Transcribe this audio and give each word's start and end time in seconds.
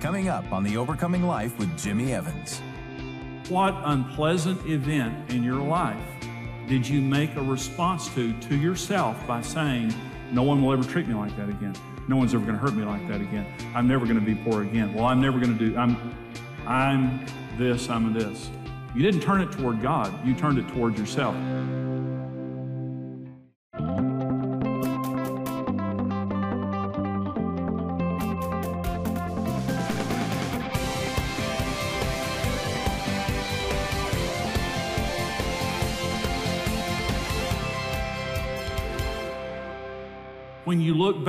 Coming 0.00 0.28
up 0.28 0.52
on 0.52 0.62
The 0.62 0.76
Overcoming 0.76 1.22
Life 1.22 1.58
with 1.58 1.76
Jimmy 1.78 2.12
Evans. 2.12 2.60
What 3.48 3.74
unpleasant 3.82 4.64
event 4.66 5.30
in 5.30 5.42
your 5.42 5.60
life 5.60 5.96
did 6.68 6.86
you 6.86 7.00
make 7.00 7.34
a 7.36 7.40
response 7.40 8.12
to 8.14 8.38
to 8.40 8.56
yourself 8.56 9.16
by 9.26 9.40
saying, 9.40 9.94
No 10.32 10.42
one 10.42 10.62
will 10.62 10.74
ever 10.74 10.84
treat 10.84 11.08
me 11.08 11.14
like 11.14 11.34
that 11.38 11.48
again? 11.48 11.74
No 12.08 12.16
one's 12.16 12.34
ever 12.34 12.44
going 12.44 12.58
to 12.58 12.62
hurt 12.62 12.74
me 12.74 12.84
like 12.84 13.08
that 13.08 13.22
again. 13.22 13.46
I'm 13.74 13.88
never 13.88 14.04
going 14.04 14.20
to 14.20 14.24
be 14.24 14.34
poor 14.34 14.62
again. 14.62 14.92
Well, 14.92 15.06
I'm 15.06 15.20
never 15.20 15.40
going 15.40 15.56
to 15.56 15.70
do, 15.70 15.76
I'm, 15.78 15.96
I'm 16.66 17.24
this, 17.56 17.88
I'm 17.88 18.12
this. 18.12 18.50
You 18.94 19.02
didn't 19.02 19.22
turn 19.22 19.40
it 19.40 19.50
toward 19.50 19.80
God, 19.80 20.12
you 20.26 20.34
turned 20.34 20.58
it 20.58 20.68
toward 20.68 20.98
yourself. 20.98 21.34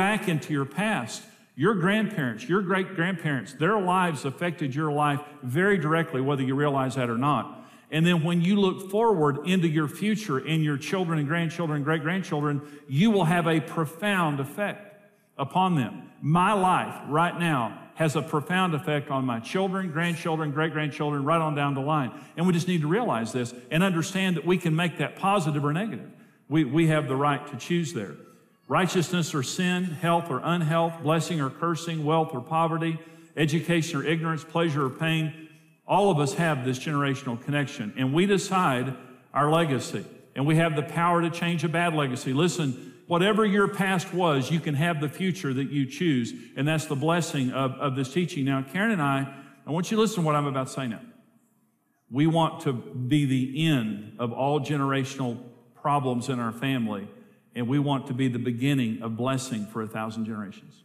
Back 0.07 0.29
into 0.29 0.53
your 0.53 0.63
past, 0.63 1.21
your 1.57 1.75
grandparents, 1.75 2.47
your 2.47 2.61
great 2.61 2.95
grandparents, 2.95 3.51
their 3.51 3.77
lives 3.77 4.23
affected 4.23 4.73
your 4.73 4.89
life 4.89 5.19
very 5.43 5.77
directly, 5.77 6.21
whether 6.21 6.41
you 6.41 6.55
realize 6.55 6.95
that 6.95 7.09
or 7.09 7.17
not. 7.17 7.67
And 7.91 8.05
then 8.05 8.23
when 8.23 8.39
you 8.39 8.55
look 8.57 8.89
forward 8.89 9.45
into 9.45 9.67
your 9.67 9.89
future 9.89 10.37
and 10.37 10.63
your 10.63 10.77
children 10.77 11.19
and 11.19 11.27
grandchildren 11.27 11.75
and 11.75 11.83
great 11.83 12.03
grandchildren, 12.03 12.61
you 12.87 13.11
will 13.11 13.25
have 13.25 13.47
a 13.47 13.59
profound 13.59 14.39
effect 14.39 14.95
upon 15.37 15.75
them. 15.75 16.09
My 16.21 16.53
life 16.53 16.95
right 17.09 17.37
now 17.37 17.77
has 17.95 18.15
a 18.15 18.21
profound 18.21 18.75
effect 18.75 19.11
on 19.11 19.25
my 19.25 19.41
children, 19.41 19.91
grandchildren, 19.91 20.51
great 20.51 20.71
grandchildren, 20.71 21.25
right 21.25 21.41
on 21.41 21.53
down 21.53 21.73
the 21.73 21.81
line. 21.81 22.17
And 22.37 22.47
we 22.47 22.53
just 22.53 22.69
need 22.69 22.79
to 22.79 22.87
realize 22.87 23.33
this 23.33 23.53
and 23.71 23.83
understand 23.83 24.37
that 24.37 24.45
we 24.45 24.57
can 24.57 24.73
make 24.73 24.99
that 24.99 25.17
positive 25.17 25.65
or 25.65 25.73
negative. 25.73 26.09
We, 26.47 26.63
we 26.63 26.87
have 26.87 27.09
the 27.09 27.17
right 27.17 27.45
to 27.47 27.57
choose 27.57 27.91
there. 27.91 28.15
Righteousness 28.67 29.33
or 29.33 29.43
sin, 29.43 29.85
health 29.85 30.29
or 30.29 30.41
unhealth, 30.43 31.01
blessing 31.01 31.39
or 31.39 31.49
cursing, 31.49 32.03
wealth 32.03 32.29
or 32.33 32.41
poverty, 32.41 32.99
education 33.37 34.01
or 34.01 34.03
ignorance, 34.03 34.43
pleasure 34.43 34.85
or 34.85 34.89
pain. 34.89 35.47
All 35.87 36.11
of 36.11 36.19
us 36.19 36.33
have 36.33 36.65
this 36.65 36.77
generational 36.77 37.41
connection, 37.41 37.93
and 37.97 38.13
we 38.13 38.25
decide 38.25 38.93
our 39.33 39.49
legacy. 39.49 40.05
And 40.35 40.45
we 40.45 40.57
have 40.57 40.75
the 40.75 40.83
power 40.83 41.21
to 41.21 41.29
change 41.29 41.63
a 41.63 41.69
bad 41.69 41.95
legacy. 41.95 42.31
Listen, 42.31 42.93
whatever 43.07 43.43
your 43.43 43.67
past 43.67 44.13
was, 44.13 44.51
you 44.51 44.59
can 44.59 44.75
have 44.75 45.01
the 45.01 45.09
future 45.09 45.51
that 45.53 45.71
you 45.71 45.87
choose. 45.87 46.31
And 46.55 46.67
that's 46.67 46.85
the 46.85 46.95
blessing 46.95 47.51
of, 47.51 47.71
of 47.73 47.95
this 47.95 48.13
teaching. 48.13 48.45
Now, 48.45 48.61
Karen 48.61 48.91
and 48.91 49.01
I, 49.01 49.33
I 49.65 49.71
want 49.71 49.89
you 49.89 49.97
to 49.97 50.01
listen 50.01 50.21
to 50.21 50.25
what 50.27 50.35
I'm 50.35 50.45
about 50.45 50.67
to 50.67 50.73
say 50.73 50.87
now. 50.87 51.01
We 52.11 52.27
want 52.27 52.61
to 52.61 52.73
be 52.73 53.25
the 53.25 53.67
end 53.67 54.17
of 54.19 54.31
all 54.31 54.59
generational 54.59 55.39
problems 55.73 56.29
in 56.29 56.39
our 56.39 56.51
family 56.51 57.07
and 57.57 57.67
we 57.67 57.79
want 57.79 58.05
to 58.05 58.13
be 58.13 58.27
the 58.27 58.37
beginning 58.37 59.01
of 59.01 59.17
blessing 59.17 59.65
for 59.65 59.81
a 59.81 59.87
thousand 59.87 60.25
generations. 60.25 60.83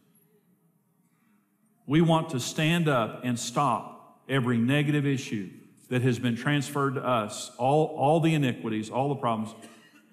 We 1.86 2.00
want 2.00 2.30
to 2.30 2.40
stand 2.40 2.88
up 2.88 3.20
and 3.24 3.38
stop 3.38 4.22
every 4.26 4.56
negative 4.56 5.04
issue 5.04 5.50
that 5.90 6.00
has 6.00 6.18
been 6.18 6.34
transferred 6.34 6.94
to 6.94 7.04
us, 7.04 7.50
all, 7.58 7.94
all 7.98 8.20
the 8.20 8.32
iniquities, 8.34 8.88
all 8.88 9.10
the 9.10 9.16
problems, 9.16 9.54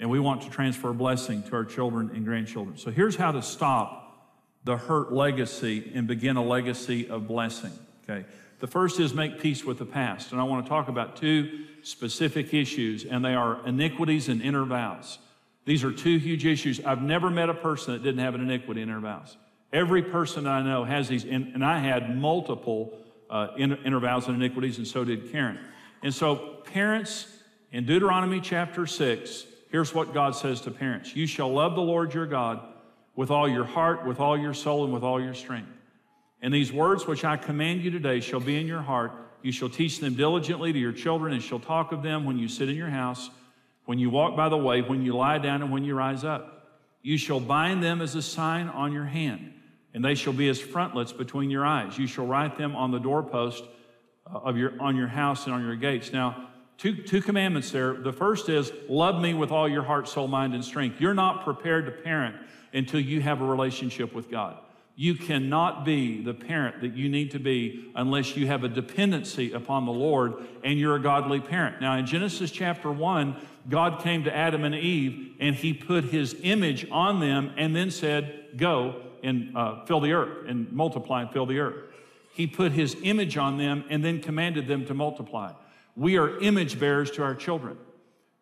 and 0.01 0.09
we 0.09 0.19
want 0.19 0.41
to 0.41 0.49
transfer 0.49 0.91
blessing 0.91 1.43
to 1.43 1.55
our 1.55 1.63
children 1.63 2.11
and 2.13 2.25
grandchildren. 2.25 2.77
So 2.77 2.91
here's 2.91 3.15
how 3.15 3.31
to 3.31 3.41
stop 3.41 4.35
the 4.65 4.75
hurt 4.75 5.13
legacy 5.13 5.89
and 5.95 6.07
begin 6.07 6.35
a 6.35 6.43
legacy 6.43 7.07
of 7.07 7.25
blessing. 7.25 7.71
Okay. 8.03 8.25
The 8.59 8.67
first 8.67 8.99
is 8.99 9.13
make 9.13 9.39
peace 9.39 9.63
with 9.63 9.77
the 9.77 9.85
past. 9.85 10.33
And 10.33 10.41
I 10.41 10.43
want 10.43 10.65
to 10.65 10.69
talk 10.69 10.89
about 10.89 11.15
two 11.15 11.65
specific 11.83 12.53
issues, 12.53 13.05
and 13.05 13.23
they 13.23 13.33
are 13.33 13.65
iniquities 13.65 14.27
and 14.27 14.41
inner 14.41 14.65
vows. 14.65 15.19
These 15.65 15.83
are 15.83 15.91
two 15.91 16.17
huge 16.17 16.45
issues. 16.45 16.79
I've 16.83 17.01
never 17.01 17.29
met 17.29 17.49
a 17.49 17.53
person 17.53 17.93
that 17.93 18.03
didn't 18.03 18.19
have 18.19 18.35
an 18.35 18.41
iniquity 18.41 18.81
in 18.81 18.87
their 18.87 18.99
vows. 18.99 19.37
Every 19.71 20.01
person 20.01 20.47
I 20.47 20.63
know 20.63 20.83
has 20.83 21.07
these, 21.07 21.25
and, 21.25 21.53
and 21.53 21.63
I 21.63 21.79
had 21.79 22.17
multiple 22.17 22.97
uh, 23.29 23.49
inner 23.57 23.99
vows 23.99 24.27
and 24.27 24.35
iniquities, 24.35 24.77
and 24.77 24.87
so 24.87 25.03
did 25.03 25.31
Karen. 25.31 25.59
And 26.01 26.13
so, 26.13 26.61
parents, 26.63 27.27
in 27.71 27.85
Deuteronomy 27.85 28.41
chapter 28.41 28.87
6, 28.87 29.45
here's 29.69 29.93
what 29.93 30.13
God 30.13 30.35
says 30.35 30.61
to 30.61 30.71
parents 30.71 31.15
You 31.15 31.27
shall 31.27 31.51
love 31.51 31.75
the 31.75 31.81
Lord 31.81 32.13
your 32.13 32.25
God 32.25 32.61
with 33.15 33.29
all 33.29 33.47
your 33.47 33.65
heart, 33.65 34.05
with 34.07 34.19
all 34.19 34.37
your 34.37 34.53
soul, 34.53 34.85
and 34.85 34.93
with 34.93 35.03
all 35.03 35.21
your 35.21 35.33
strength. 35.35 35.69
And 36.41 36.53
these 36.53 36.71
words 36.71 37.05
which 37.05 37.25
I 37.25 37.37
command 37.37 37.83
you 37.83 37.91
today 37.91 38.21
shall 38.21 38.39
be 38.39 38.59
in 38.59 38.65
your 38.65 38.81
heart. 38.81 39.11
You 39.41 39.51
shall 39.51 39.69
teach 39.69 39.99
them 39.99 40.15
diligently 40.15 40.73
to 40.73 40.79
your 40.79 40.93
children, 40.93 41.33
and 41.33 41.43
shall 41.43 41.59
talk 41.59 41.91
of 41.91 42.01
them 42.01 42.25
when 42.25 42.39
you 42.39 42.47
sit 42.47 42.69
in 42.69 42.75
your 42.75 42.89
house 42.89 43.29
when 43.89 43.97
you 43.97 44.11
walk 44.11 44.37
by 44.37 44.49
the 44.49 44.55
way, 44.55 44.83
when 44.83 45.01
you 45.01 45.17
lie 45.17 45.39
down, 45.39 45.63
and 45.63 45.71
when 45.71 45.83
you 45.83 45.95
rise 45.95 46.23
up. 46.23 46.67
You 47.01 47.17
shall 47.17 47.39
bind 47.39 47.81
them 47.81 48.03
as 48.03 48.13
a 48.13 48.21
sign 48.21 48.67
on 48.67 48.93
your 48.93 49.05
hand, 49.05 49.51
and 49.95 50.05
they 50.05 50.13
shall 50.13 50.31
be 50.31 50.47
as 50.47 50.61
frontlets 50.61 51.11
between 51.11 51.49
your 51.49 51.65
eyes. 51.65 51.97
You 51.97 52.05
shall 52.05 52.27
write 52.27 52.55
them 52.55 52.75
on 52.75 52.91
the 52.91 52.99
doorpost 52.99 53.63
uh, 54.31 54.37
of 54.37 54.57
your, 54.57 54.79
on 54.79 54.95
your 54.95 55.07
house 55.07 55.45
and 55.45 55.55
on 55.55 55.65
your 55.65 55.75
gates. 55.75 56.13
Now, 56.13 56.49
two, 56.77 57.01
two 57.01 57.19
commandments 57.19 57.71
there. 57.71 57.95
The 57.95 58.13
first 58.13 58.47
is 58.47 58.71
love 58.87 59.19
me 59.19 59.33
with 59.33 59.49
all 59.49 59.67
your 59.67 59.81
heart, 59.81 60.07
soul, 60.07 60.27
mind, 60.27 60.53
and 60.53 60.63
strength. 60.63 61.01
You're 61.01 61.15
not 61.15 61.43
prepared 61.43 61.87
to 61.87 61.91
parent 61.91 62.35
until 62.71 62.99
you 62.99 63.21
have 63.21 63.41
a 63.41 63.45
relationship 63.45 64.13
with 64.13 64.29
God. 64.29 64.59
You 64.95 65.15
cannot 65.15 65.85
be 65.85 66.21
the 66.21 66.33
parent 66.33 66.81
that 66.81 66.93
you 66.93 67.07
need 67.07 67.31
to 67.31 67.39
be 67.39 67.89
unless 67.95 68.35
you 68.35 68.47
have 68.47 68.65
a 68.65 68.67
dependency 68.67 69.53
upon 69.53 69.85
the 69.85 69.93
Lord 69.93 70.33
and 70.61 70.77
you're 70.77 70.97
a 70.97 71.01
godly 71.01 71.39
parent. 71.39 71.79
Now, 71.79 71.95
in 71.95 72.05
Genesis 72.05 72.51
chapter 72.51 72.91
1, 72.91 73.35
God 73.69 74.01
came 74.01 74.23
to 74.23 74.35
Adam 74.35 74.63
and 74.63 74.75
Eve 74.75 75.35
and 75.39 75.55
he 75.55 75.73
put 75.73 76.05
his 76.05 76.35
image 76.41 76.87
on 76.91 77.19
them 77.19 77.53
and 77.57 77.75
then 77.75 77.91
said, 77.91 78.57
Go 78.57 79.01
and 79.23 79.55
uh, 79.55 79.85
fill 79.85 79.99
the 79.99 80.13
earth 80.13 80.47
and 80.47 80.71
multiply 80.71 81.21
and 81.21 81.31
fill 81.31 81.45
the 81.45 81.59
earth. 81.59 81.85
He 82.33 82.47
put 82.47 82.71
his 82.71 82.95
image 83.03 83.37
on 83.37 83.57
them 83.57 83.83
and 83.89 84.03
then 84.03 84.21
commanded 84.21 84.67
them 84.67 84.85
to 84.85 84.93
multiply. 84.93 85.51
We 85.95 86.17
are 86.17 86.39
image 86.39 86.79
bearers 86.79 87.11
to 87.11 87.23
our 87.23 87.35
children. 87.35 87.77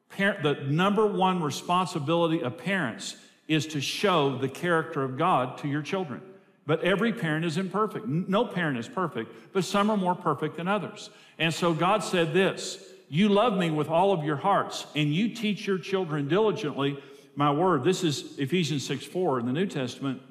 Parent, 0.10 0.44
the 0.44 0.54
number 0.72 1.06
one 1.06 1.42
responsibility 1.42 2.42
of 2.42 2.58
parents 2.58 3.18
is 3.48 3.66
to 3.68 3.82
show 3.82 4.38
the 4.38 4.48
character 4.48 5.04
of 5.04 5.18
God 5.18 5.58
to 5.60 5.68
your 5.68 5.82
children. 5.82 6.22
But 6.66 6.84
every 6.84 7.14
parent 7.14 7.46
is 7.46 7.58
imperfect. 7.58 8.08
No 8.08 8.46
parent 8.46 8.78
is 8.78 8.88
perfect, 8.88 9.32
but 9.54 9.64
some 9.64 9.90
are 9.90 9.98
more 9.98 10.16
perfect 10.16 10.58
than 10.58 10.68
others. 10.68 11.10
And 11.40 11.54
so 11.54 11.74
God 11.74 12.04
said 12.04 12.34
this 12.34 12.84
You 13.10 13.30
love 13.30 13.58
me 13.58 13.70
with 13.72 13.90
all 13.90 14.12
of 14.12 14.24
your 14.24 14.36
hearts, 14.36 14.86
and 14.96 15.14
you 15.14 15.30
teach 15.30 15.66
your 15.66 15.78
children 15.78 16.28
diligently 16.28 16.98
my 17.36 17.52
word. 17.52 17.84
This 17.84 18.04
is 18.04 18.38
Ephesians 18.40 18.86
6 18.86 19.06
4 19.06 19.40
in 19.40 19.46
the 19.46 19.54
New 19.54 19.68
Testament. 19.68 20.22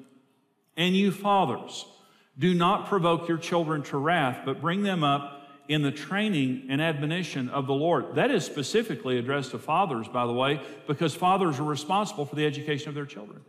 And 0.75 0.95
you 0.95 1.11
fathers, 1.11 1.85
do 2.37 2.53
not 2.53 2.87
provoke 2.87 3.27
your 3.27 3.37
children 3.37 3.81
to 3.83 3.97
wrath, 3.97 4.41
but 4.45 4.61
bring 4.61 4.83
them 4.83 5.03
up 5.03 5.49
in 5.67 5.81
the 5.81 5.91
training 5.91 6.67
and 6.69 6.81
admonition 6.81 7.49
of 7.49 7.65
the 7.65 7.73
Lord. 7.73 8.15
That 8.15 8.29
is 8.29 8.45
specifically 8.45 9.17
addressed 9.17 9.51
to 9.51 9.59
fathers, 9.59 10.07
by 10.07 10.25
the 10.25 10.33
way, 10.33 10.61
because 10.85 11.15
fathers 11.15 11.59
are 11.59 11.63
responsible 11.63 12.25
for 12.25 12.35
the 12.35 12.45
education 12.45 12.89
of 12.89 12.95
their 12.95 13.05
children, 13.05 13.41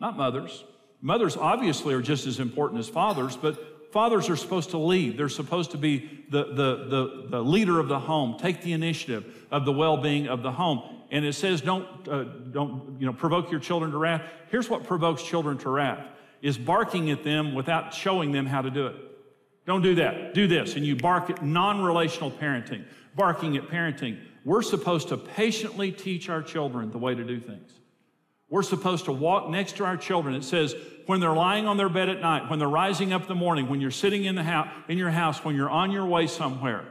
not 0.00 0.16
mothers. 0.16 0.64
Mothers 1.00 1.36
obviously 1.36 1.94
are 1.94 2.02
just 2.02 2.26
as 2.26 2.40
important 2.40 2.80
as 2.80 2.88
fathers, 2.88 3.36
but 3.36 3.77
fathers 3.90 4.28
are 4.28 4.36
supposed 4.36 4.70
to 4.70 4.78
lead. 4.78 5.16
They're 5.16 5.28
supposed 5.28 5.72
to 5.72 5.78
be 5.78 6.24
the, 6.30 6.44
the, 6.44 6.84
the, 6.88 7.26
the 7.30 7.42
leader 7.42 7.78
of 7.78 7.88
the 7.88 7.98
home, 7.98 8.36
take 8.38 8.62
the 8.62 8.72
initiative 8.72 9.46
of 9.50 9.64
the 9.64 9.72
well 9.72 9.96
being 9.96 10.28
of 10.28 10.42
the 10.42 10.52
home. 10.52 10.82
And 11.10 11.24
it 11.24 11.34
says, 11.34 11.60
don't, 11.60 11.86
uh, 12.06 12.24
don't 12.24 12.96
you 13.00 13.06
know, 13.06 13.14
provoke 13.14 13.50
your 13.50 13.60
children 13.60 13.92
to 13.92 13.98
wrath. 13.98 14.22
Here's 14.50 14.68
what 14.68 14.84
provokes 14.84 15.22
children 15.22 15.56
to 15.58 15.70
wrath 15.70 16.04
is 16.42 16.58
barking 16.58 17.10
at 17.10 17.24
them 17.24 17.54
without 17.54 17.92
showing 17.92 18.30
them 18.32 18.46
how 18.46 18.62
to 18.62 18.70
do 18.70 18.86
it. 18.86 18.96
Don't 19.66 19.82
do 19.82 19.96
that. 19.96 20.34
Do 20.34 20.46
this. 20.46 20.76
And 20.76 20.86
you 20.86 20.96
bark 20.96 21.30
at 21.30 21.44
non 21.44 21.82
relational 21.82 22.30
parenting, 22.30 22.84
barking 23.16 23.56
at 23.56 23.68
parenting. 23.68 24.18
We're 24.44 24.62
supposed 24.62 25.08
to 25.08 25.16
patiently 25.16 25.92
teach 25.92 26.28
our 26.28 26.42
children 26.42 26.90
the 26.90 26.98
way 26.98 27.14
to 27.14 27.24
do 27.24 27.40
things. 27.40 27.77
We're 28.50 28.62
supposed 28.62 29.04
to 29.06 29.12
walk 29.12 29.50
next 29.50 29.76
to 29.76 29.84
our 29.84 29.96
children. 29.96 30.34
It 30.34 30.44
says, 30.44 30.74
when 31.06 31.20
they're 31.20 31.34
lying 31.34 31.66
on 31.66 31.76
their 31.76 31.88
bed 31.88 32.08
at 32.08 32.20
night, 32.20 32.48
when 32.48 32.58
they're 32.58 32.68
rising 32.68 33.12
up 33.12 33.22
in 33.22 33.28
the 33.28 33.34
morning, 33.34 33.68
when 33.68 33.80
you're 33.80 33.90
sitting 33.90 34.24
in, 34.24 34.34
the 34.34 34.42
house, 34.42 34.68
in 34.88 34.98
your 34.98 35.10
house, 35.10 35.44
when 35.44 35.54
you're 35.54 35.70
on 35.70 35.90
your 35.90 36.06
way 36.06 36.26
somewhere, 36.26 36.84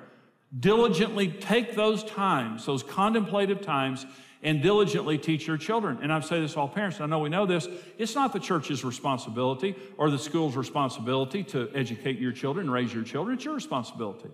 diligently 0.58 1.30
take 1.30 1.76
those 1.76 2.04
times, 2.04 2.66
those 2.66 2.84
contemplative 2.84 3.62
times, 3.62 4.06
and 4.44 4.62
diligently 4.62 5.18
teach 5.18 5.48
your 5.48 5.58
children. 5.58 5.98
And 6.02 6.14
I 6.14 6.20
say 6.20 6.40
this 6.40 6.54
to 6.54 6.60
all 6.60 6.68
parents, 6.68 7.02
I 7.02 7.08
know 7.08 7.20
we 7.20 7.30
know 7.30 7.48
this. 7.48 7.68
It's 7.98 8.14
not 8.14 8.34
the 8.34 8.40
church's 8.40 8.84
responsibility 8.84 9.76
or 9.98 10.12
the 10.12 10.20
school's 10.20 10.56
responsibility 10.56 11.44
to 11.46 11.70
educate 11.74 12.20
your 12.20 12.32
children, 12.32 12.70
raise 12.70 12.94
your 12.94 13.04
children. 13.04 13.36
It's 13.36 13.46
your 13.46 13.56
responsibility. 13.56 14.30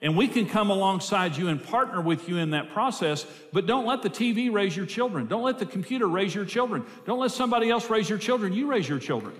And 0.00 0.16
we 0.16 0.28
can 0.28 0.46
come 0.46 0.70
alongside 0.70 1.36
you 1.36 1.48
and 1.48 1.62
partner 1.62 2.00
with 2.00 2.28
you 2.28 2.38
in 2.38 2.50
that 2.50 2.70
process, 2.70 3.26
but 3.52 3.66
don't 3.66 3.84
let 3.84 4.02
the 4.02 4.10
TV 4.10 4.52
raise 4.52 4.76
your 4.76 4.86
children. 4.86 5.26
Don't 5.26 5.42
let 5.42 5.58
the 5.58 5.66
computer 5.66 6.06
raise 6.06 6.34
your 6.34 6.44
children. 6.44 6.84
Don't 7.04 7.18
let 7.18 7.32
somebody 7.32 7.68
else 7.68 7.90
raise 7.90 8.08
your 8.08 8.18
children. 8.18 8.52
You 8.52 8.68
raise 8.68 8.88
your 8.88 9.00
children. 9.00 9.34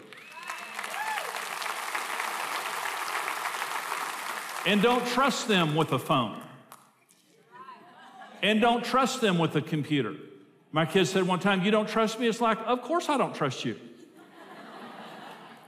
And 4.67 4.83
don't 4.83 5.07
trust 5.07 5.47
them 5.47 5.77
with 5.77 5.93
a 5.93 5.99
phone. 5.99 6.43
And 8.43 8.61
don't 8.61 8.85
trust 8.85 9.21
them 9.21 9.39
with 9.39 9.55
a 9.57 9.63
computer. 9.63 10.15
My 10.73 10.85
kids 10.85 11.11
said 11.11 11.27
one 11.27 11.41
time, 11.41 11.63
You 11.63 11.71
don't 11.71 11.89
trust 11.89 12.19
me? 12.19 12.27
It's 12.27 12.41
like, 12.41 12.59
Of 12.67 12.83
course 12.83 13.09
I 13.09 13.17
don't 13.17 13.35
trust 13.35 13.65
you. 13.65 13.77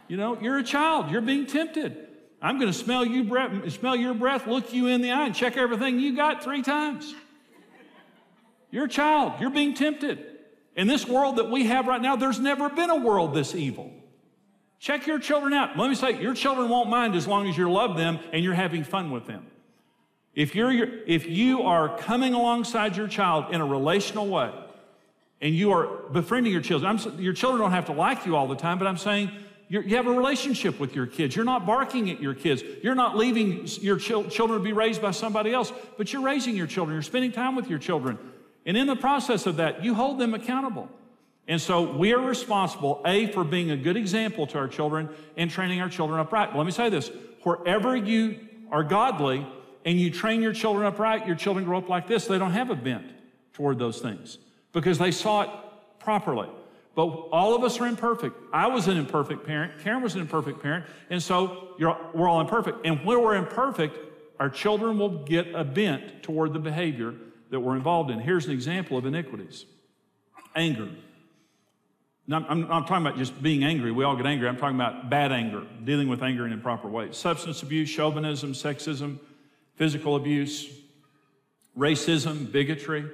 You 0.08 0.16
know, 0.16 0.36
you're 0.40 0.58
a 0.58 0.64
child, 0.64 1.10
you're 1.10 1.20
being 1.20 1.46
tempted. 1.46 2.08
I'm 2.42 2.58
going 2.58 2.72
to 2.72 2.78
smell 2.78 3.04
you 3.04 3.24
breath, 3.24 3.70
smell 3.72 3.96
your 3.96 4.14
breath, 4.14 4.46
look 4.46 4.72
you 4.72 4.86
in 4.86 5.02
the 5.02 5.10
eye, 5.10 5.26
and 5.26 5.34
check 5.34 5.56
everything 5.56 5.98
you 5.98 6.16
got 6.16 6.42
three 6.42 6.62
times. 6.62 7.14
You're 8.70 8.86
a 8.86 8.88
child, 8.88 9.40
you're 9.40 9.50
being 9.50 9.74
tempted. 9.74 10.26
In 10.76 10.86
this 10.86 11.06
world 11.06 11.36
that 11.36 11.50
we 11.50 11.66
have 11.66 11.86
right 11.86 12.00
now, 12.00 12.16
there's 12.16 12.38
never 12.38 12.70
been 12.70 12.90
a 12.90 12.96
world 12.96 13.34
this 13.34 13.54
evil. 13.54 13.92
Check 14.78 15.06
your 15.06 15.18
children 15.18 15.52
out. 15.52 15.76
Let 15.76 15.90
me 15.90 15.94
say, 15.94 16.22
your 16.22 16.32
children 16.32 16.70
won't 16.70 16.88
mind 16.88 17.14
as 17.14 17.26
long 17.26 17.46
as 17.48 17.58
you 17.58 17.70
love 17.70 17.98
them 17.98 18.18
and 18.32 18.42
you're 18.42 18.54
having 18.54 18.84
fun 18.84 19.10
with 19.10 19.26
them. 19.26 19.46
If, 20.34 20.54
you're, 20.54 20.72
if 20.72 21.26
you 21.26 21.62
are 21.62 21.98
coming 21.98 22.32
alongside 22.32 22.96
your 22.96 23.08
child 23.08 23.52
in 23.52 23.60
a 23.60 23.66
relational 23.66 24.28
way 24.28 24.52
and 25.42 25.54
you 25.54 25.72
are 25.72 26.08
befriending 26.12 26.52
your 26.52 26.62
children, 26.62 26.98
I'm, 26.98 27.20
your 27.20 27.34
children 27.34 27.60
don't 27.60 27.72
have 27.72 27.86
to 27.86 27.92
like 27.92 28.24
you 28.24 28.36
all 28.36 28.48
the 28.48 28.56
time, 28.56 28.78
but 28.78 28.86
I'm 28.86 28.96
saying 28.96 29.30
you 29.70 29.96
have 29.96 30.08
a 30.08 30.12
relationship 30.12 30.80
with 30.80 30.96
your 30.96 31.06
kids. 31.06 31.36
You're 31.36 31.44
not 31.44 31.64
barking 31.64 32.10
at 32.10 32.20
your 32.20 32.34
kids. 32.34 32.64
You're 32.82 32.96
not 32.96 33.16
leaving 33.16 33.68
your 33.80 33.98
children 33.98 34.58
to 34.58 34.58
be 34.58 34.72
raised 34.72 35.00
by 35.00 35.12
somebody 35.12 35.54
else, 35.54 35.72
but 35.96 36.12
you're 36.12 36.22
raising 36.22 36.56
your 36.56 36.66
children. 36.66 36.96
You're 36.96 37.02
spending 37.02 37.30
time 37.30 37.54
with 37.54 37.70
your 37.70 37.78
children. 37.78 38.18
And 38.66 38.76
in 38.76 38.88
the 38.88 38.96
process 38.96 39.46
of 39.46 39.56
that, 39.56 39.84
you 39.84 39.94
hold 39.94 40.18
them 40.18 40.34
accountable. 40.34 40.88
And 41.46 41.60
so 41.60 41.96
we 41.96 42.12
are 42.12 42.20
responsible, 42.20 43.00
A, 43.06 43.28
for 43.28 43.44
being 43.44 43.70
a 43.70 43.76
good 43.76 43.96
example 43.96 44.46
to 44.48 44.58
our 44.58 44.66
children 44.66 45.08
and 45.36 45.48
training 45.48 45.80
our 45.80 45.88
children 45.88 46.18
upright. 46.18 46.50
But 46.50 46.58
let 46.58 46.66
me 46.66 46.72
say 46.72 46.88
this 46.88 47.10
wherever 47.44 47.94
you 47.94 48.40
are 48.72 48.82
godly 48.82 49.46
and 49.84 50.00
you 50.00 50.10
train 50.10 50.42
your 50.42 50.52
children 50.52 50.84
upright, 50.84 51.28
your 51.28 51.36
children 51.36 51.64
grow 51.64 51.78
up 51.78 51.88
like 51.88 52.08
this. 52.08 52.26
They 52.26 52.38
don't 52.38 52.52
have 52.52 52.70
a 52.70 52.76
bent 52.76 53.06
toward 53.52 53.78
those 53.78 54.00
things 54.00 54.38
because 54.72 54.98
they 54.98 55.12
saw 55.12 55.42
it 55.42 55.50
properly. 56.00 56.48
But 56.94 57.04
all 57.04 57.54
of 57.54 57.62
us 57.62 57.80
are 57.80 57.86
imperfect. 57.86 58.36
I 58.52 58.66
was 58.66 58.88
an 58.88 58.96
imperfect 58.96 59.46
parent. 59.46 59.72
Karen 59.82 60.02
was 60.02 60.14
an 60.14 60.20
imperfect 60.20 60.60
parent. 60.60 60.86
And 61.08 61.22
so 61.22 61.74
we're 61.78 62.28
all 62.28 62.40
imperfect. 62.40 62.84
And 62.84 63.04
when 63.04 63.22
we're 63.22 63.36
imperfect, 63.36 63.96
our 64.40 64.50
children 64.50 64.98
will 64.98 65.24
get 65.24 65.54
a 65.54 65.62
bent 65.62 66.22
toward 66.22 66.52
the 66.52 66.58
behavior 66.58 67.14
that 67.50 67.60
we're 67.60 67.76
involved 67.76 68.10
in. 68.10 68.18
Here's 68.18 68.46
an 68.46 68.52
example 68.52 68.96
of 68.96 69.06
iniquities 69.06 69.66
anger. 70.56 70.88
Now, 72.26 72.44
I'm, 72.48 72.70
I'm, 72.70 72.84
talking 72.84 73.06
about 73.06 73.18
just 73.18 73.40
being 73.42 73.64
angry. 73.64 73.90
We 73.90 74.04
all 74.04 74.16
get 74.16 74.26
angry. 74.26 74.48
I'm 74.48 74.56
talking 74.56 74.76
about 74.76 75.10
bad 75.10 75.32
anger, 75.32 75.64
dealing 75.84 76.08
with 76.08 76.22
anger 76.22 76.46
in 76.46 76.52
improper 76.52 76.88
ways. 76.88 77.16
Substance 77.16 77.62
abuse, 77.62 77.88
chauvinism, 77.88 78.52
sexism, 78.52 79.18
physical 79.74 80.16
abuse, 80.16 80.68
racism, 81.76 82.50
bigotry, 82.50 83.04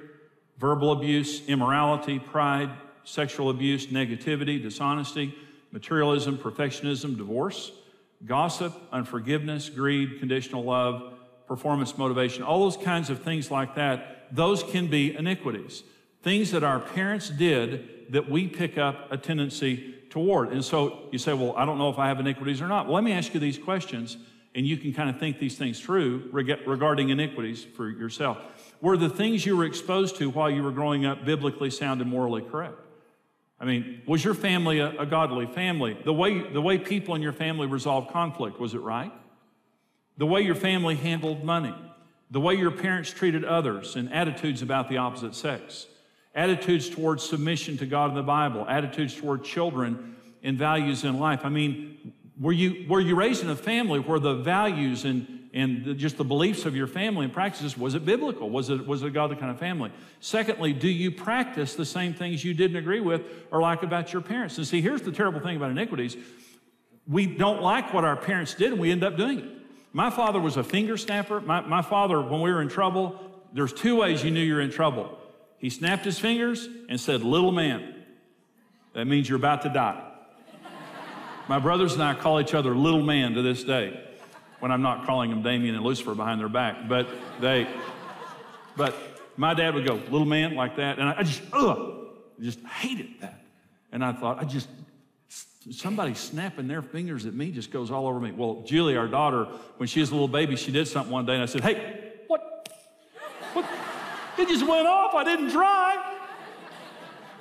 verbal 0.59 0.91
abuse, 0.91 1.47
immorality, 1.47 2.19
pride, 2.19 2.69
sexual 3.07 3.49
abuse, 3.49 3.87
negativity, 3.87 4.61
dishonesty, 4.61 5.33
materialism, 5.71 6.37
perfectionism, 6.37 7.17
divorce, 7.17 7.71
gossip, 8.25 8.73
unforgiveness, 8.91 9.69
greed, 9.69 10.19
conditional 10.19 10.63
love, 10.63 11.13
performance 11.47 11.97
motivation, 11.97 12.43
all 12.43 12.59
those 12.69 12.77
kinds 12.77 13.09
of 13.09 13.21
things 13.23 13.49
like 13.49 13.75
that 13.75 14.13
those 14.29 14.61
can 14.61 14.87
be 14.87 15.15
iniquities, 15.15 15.83
things 16.21 16.51
that 16.51 16.61
our 16.61 16.81
parents 16.81 17.29
did 17.29 18.11
that 18.11 18.29
we 18.29 18.45
pick 18.45 18.77
up 18.77 19.09
a 19.09 19.17
tendency 19.17 19.95
toward. 20.09 20.51
And 20.51 20.65
so 20.65 21.07
you 21.13 21.17
say, 21.17 21.33
well, 21.33 21.53
I 21.55 21.65
don't 21.65 21.77
know 21.77 21.89
if 21.89 21.97
I 21.97 22.07
have 22.07 22.19
iniquities 22.19 22.61
or 22.61 22.67
not. 22.67 22.87
Well, 22.87 22.95
let 22.95 23.05
me 23.05 23.13
ask 23.13 23.33
you 23.33 23.39
these 23.39 23.57
questions, 23.57 24.17
and 24.53 24.67
you 24.67 24.75
can 24.75 24.93
kind 24.93 25.09
of 25.09 25.17
think 25.17 25.39
these 25.39 25.57
things 25.57 25.79
through 25.79 26.29
regarding 26.33 27.07
iniquities 27.07 27.63
for 27.63 27.89
yourself. 27.89 28.37
Were 28.81 28.97
the 28.97 29.09
things 29.09 29.45
you 29.45 29.55
were 29.55 29.63
exposed 29.65 30.17
to 30.17 30.29
while 30.29 30.49
you 30.49 30.61
were 30.61 30.71
growing 30.71 31.05
up 31.05 31.23
biblically 31.23 31.69
sound 31.69 32.01
and 32.01 32.09
morally 32.09 32.41
correct? 32.41 32.79
I 33.59 33.65
mean, 33.65 34.01
was 34.05 34.23
your 34.23 34.33
family 34.33 34.79
a, 34.79 35.01
a 35.01 35.05
godly 35.05 35.47
family? 35.47 35.97
The 36.03 36.13
way, 36.13 36.41
the 36.51 36.61
way 36.61 36.77
people 36.77 37.15
in 37.15 37.21
your 37.21 37.33
family 37.33 37.67
resolved 37.67 38.11
conflict, 38.11 38.59
was 38.59 38.73
it 38.73 38.81
right? 38.81 39.11
The 40.17 40.25
way 40.25 40.41
your 40.41 40.55
family 40.55 40.95
handled 40.95 41.43
money, 41.43 41.75
the 42.29 42.39
way 42.39 42.55
your 42.55 42.71
parents 42.71 43.11
treated 43.11 43.43
others, 43.43 43.95
and 43.95 44.13
attitudes 44.13 44.61
about 44.61 44.89
the 44.89 44.97
opposite 44.97 45.35
sex, 45.35 45.87
attitudes 46.35 46.89
towards 46.89 47.23
submission 47.23 47.77
to 47.77 47.85
God 47.85 48.09
and 48.09 48.17
the 48.17 48.23
Bible, 48.23 48.65
attitudes 48.67 49.15
toward 49.15 49.43
children, 49.43 50.15
and 50.43 50.57
values 50.57 51.03
in 51.03 51.19
life. 51.19 51.41
I 51.43 51.49
mean, 51.49 52.13
were 52.39 52.51
you, 52.51 52.85
were 52.87 53.01
you 53.01 53.15
raised 53.15 53.43
in 53.43 53.49
a 53.49 53.55
family 53.55 53.99
where 53.99 54.19
the 54.19 54.35
values 54.35 55.03
and, 55.03 55.36
and 55.57 55.83
the, 55.83 55.93
just 55.95 56.17
the 56.17 56.23
beliefs 56.23 56.67
of 56.67 56.75
your 56.75 56.85
family 56.85 57.25
and 57.25 57.33
practices, 57.33 57.75
was 57.75 57.95
it 57.95 58.05
biblical? 58.05 58.47
Was 58.47 58.69
it, 58.69 58.85
was 58.85 59.01
it 59.01 59.07
a 59.07 59.09
godly 59.09 59.37
kind 59.37 59.49
of 59.49 59.57
family? 59.57 59.91
Secondly, 60.19 60.71
do 60.71 60.87
you 60.87 61.09
practice 61.09 61.73
the 61.73 61.83
same 61.83 62.13
things 62.13 62.45
you 62.45 62.53
didn't 62.53 62.77
agree 62.77 62.99
with 62.99 63.23
or 63.49 63.59
like 63.59 63.81
about 63.81 64.13
your 64.13 64.21
parents? 64.21 64.59
And 64.59 64.67
see, 64.67 64.81
here's 64.81 65.01
the 65.01 65.11
terrible 65.11 65.39
thing 65.39 65.57
about 65.57 65.71
iniquities. 65.71 66.15
We 67.07 67.25
don't 67.25 67.63
like 67.63 67.91
what 67.91 68.05
our 68.05 68.15
parents 68.15 68.53
did 68.53 68.71
and 68.71 68.79
we 68.79 68.91
end 68.91 69.03
up 69.03 69.17
doing 69.17 69.39
it. 69.39 69.45
My 69.93 70.11
father 70.11 70.39
was 70.39 70.57
a 70.57 70.63
finger 70.63 70.95
snapper. 70.95 71.41
My, 71.41 71.61
my 71.61 71.81
father, 71.81 72.21
when 72.21 72.41
we 72.41 72.51
were 72.51 72.61
in 72.61 72.69
trouble, 72.69 73.19
there's 73.51 73.73
two 73.73 73.95
ways 73.95 74.23
you 74.23 74.29
knew 74.29 74.43
you're 74.43 74.61
in 74.61 74.69
trouble. 74.69 75.17
He 75.57 75.71
snapped 75.71 76.05
his 76.05 76.19
fingers 76.19 76.69
and 76.87 76.99
said, 76.99 77.23
Little 77.23 77.51
man. 77.51 77.95
That 78.93 79.05
means 79.05 79.27
you're 79.27 79.39
about 79.39 79.63
to 79.63 79.69
die. 79.69 80.03
My 81.49 81.57
brothers 81.57 81.93
and 81.93 82.03
I 82.03 82.13
call 82.13 82.39
each 82.39 82.53
other 82.53 82.75
little 82.75 83.01
man 83.01 83.33
to 83.33 83.41
this 83.41 83.63
day 83.63 84.03
when 84.59 84.71
I'm 84.71 84.81
not 84.81 85.05
calling 85.05 85.29
them 85.29 85.41
Damien 85.41 85.75
and 85.75 85.83
Lucifer 85.83 86.15
behind 86.15 86.39
their 86.39 86.49
back. 86.49 86.87
But 86.87 87.07
they, 87.39 87.67
but 88.75 88.95
my 89.37 89.53
dad 89.53 89.75
would 89.75 89.85
go, 89.85 89.95
little 89.95 90.25
man, 90.25 90.55
like 90.55 90.77
that. 90.77 90.99
And 90.99 91.09
I, 91.09 91.19
I 91.19 91.23
just, 91.23 91.41
ugh, 91.53 92.07
just 92.39 92.59
hated 92.61 93.21
that. 93.21 93.43
And 93.91 94.03
I 94.03 94.13
thought, 94.13 94.39
I 94.39 94.45
just, 94.45 94.67
somebody 95.71 96.13
snapping 96.13 96.67
their 96.67 96.81
fingers 96.81 97.25
at 97.25 97.33
me 97.33 97.51
just 97.51 97.71
goes 97.71 97.91
all 97.91 98.07
over 98.07 98.19
me. 98.19 98.31
Well, 98.31 98.63
Julie, 98.65 98.97
our 98.97 99.07
daughter, 99.07 99.45
when 99.77 99.87
she 99.87 99.99
was 99.99 100.09
a 100.09 100.13
little 100.13 100.27
baby, 100.27 100.55
she 100.55 100.71
did 100.71 100.87
something 100.87 101.11
one 101.11 101.25
day, 101.25 101.33
and 101.33 101.43
I 101.43 101.45
said, 101.45 101.61
Hey, 101.61 102.13
what? 102.27 102.69
what? 103.53 103.65
It 104.37 104.47
just 104.47 104.67
went 104.67 104.87
off. 104.87 105.13
I 105.15 105.23
didn't 105.23 105.51
try. 105.51 106.15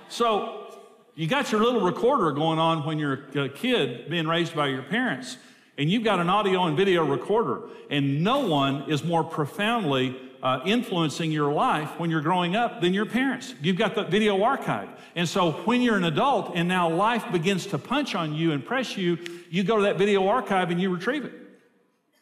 So, 0.09 0.67
you 1.15 1.27
got 1.27 1.51
your 1.51 1.63
little 1.63 1.81
recorder 1.81 2.31
going 2.33 2.59
on 2.59 2.85
when 2.85 2.99
you're 2.99 3.25
a 3.35 3.49
kid 3.49 4.11
being 4.11 4.29
raised 4.29 4.55
by 4.55 4.69
your 4.69 4.83
parents, 4.83 5.39
and 5.79 5.91
you've 5.91 6.05
got 6.05 6.21
an 6.21 6.29
audio 6.29 6.65
and 6.65 6.77
video 6.77 7.05
recorder, 7.05 7.63
and 7.91 8.23
no 8.23 8.47
one 8.47 8.91
is 8.91 9.05
more 9.05 9.23
profoundly 9.25 10.17
uh, 10.43 10.61
influencing 10.65 11.33
your 11.33 11.53
life 11.53 11.99
when 11.99 12.11
you're 12.11 12.21
growing 12.21 12.55
up 12.55 12.81
than 12.81 12.95
your 12.95 13.07
parents. 13.07 13.55
You've 13.63 13.77
got 13.77 13.95
the 13.95 14.05
video 14.05 14.43
archive. 14.43 14.89
And 15.15 15.29
so 15.29 15.53
when 15.53 15.83
you're 15.83 15.97
an 15.97 16.05
adult 16.05 16.53
and 16.55 16.69
now 16.69 16.89
life 16.89 17.25
begins 17.33 17.67
to 17.69 17.79
punch 17.79 18.15
on 18.15 18.35
you 18.35 18.53
and 18.53 18.65
press 18.65 18.97
you, 18.97 19.19
you 19.51 19.65
go 19.65 19.77
to 19.77 19.83
that 19.85 19.99
video 19.99 20.29
archive 20.29 20.71
and 20.71 20.81
you 20.81 20.91
retrieve 20.91 21.25
it. 21.25 21.33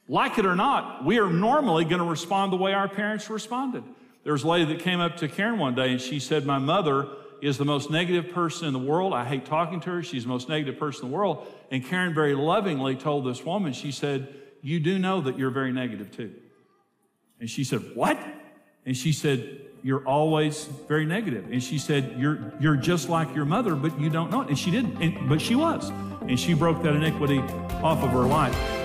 Like 0.08 0.38
it 0.38 0.46
or 0.46 0.54
not, 0.54 1.04
we 1.04 1.18
are 1.18 1.30
normally 1.30 1.84
going 1.84 1.99
to 1.99 2.08
respond 2.08 2.52
the 2.52 2.56
way 2.56 2.73
our 2.73 2.88
parents 2.88 3.28
responded. 3.30 3.84
There 4.23 4.32
was 4.32 4.42
a 4.42 4.49
lady 4.49 4.73
that 4.73 4.82
came 4.82 5.00
up 5.00 5.18
to 5.18 5.28
Karen 5.28 5.58
one 5.58 5.75
day 5.75 5.92
and 5.92 6.00
she 6.00 6.18
said, 6.18 6.46
My 6.46 6.58
mother 6.58 7.08
is 7.44 7.58
the 7.58 7.64
most 7.64 7.90
negative 7.90 8.32
person 8.32 8.66
in 8.66 8.72
the 8.72 8.78
world. 8.78 9.12
I 9.12 9.24
hate 9.24 9.44
talking 9.44 9.78
to 9.80 9.90
her. 9.90 10.02
She's 10.02 10.22
the 10.22 10.30
most 10.30 10.48
negative 10.48 10.78
person 10.78 11.04
in 11.04 11.10
the 11.10 11.16
world. 11.16 11.46
And 11.70 11.84
Karen 11.84 12.14
very 12.14 12.34
lovingly 12.34 12.96
told 12.96 13.26
this 13.26 13.44
woman, 13.44 13.74
she 13.74 13.92
said, 13.92 14.34
You 14.62 14.80
do 14.80 14.98
know 14.98 15.20
that 15.20 15.38
you're 15.38 15.50
very 15.50 15.70
negative 15.70 16.10
too. 16.10 16.32
And 17.40 17.50
she 17.50 17.62
said, 17.62 17.82
What? 17.94 18.18
And 18.86 18.96
she 18.96 19.12
said, 19.12 19.60
You're 19.82 20.06
always 20.06 20.64
very 20.88 21.04
negative. 21.04 21.44
And 21.52 21.62
she 21.62 21.78
said, 21.78 22.14
You're, 22.16 22.54
you're 22.60 22.76
just 22.76 23.10
like 23.10 23.34
your 23.34 23.44
mother, 23.44 23.74
but 23.74 24.00
you 24.00 24.08
don't 24.08 24.30
know 24.30 24.40
it. 24.40 24.48
And 24.48 24.58
she 24.58 24.70
didn't, 24.70 25.02
and, 25.02 25.28
but 25.28 25.40
she 25.40 25.54
was. 25.54 25.90
And 26.22 26.40
she 26.40 26.54
broke 26.54 26.82
that 26.82 26.94
iniquity 26.94 27.40
off 27.40 28.02
of 28.02 28.10
her 28.10 28.24
life. 28.24 28.83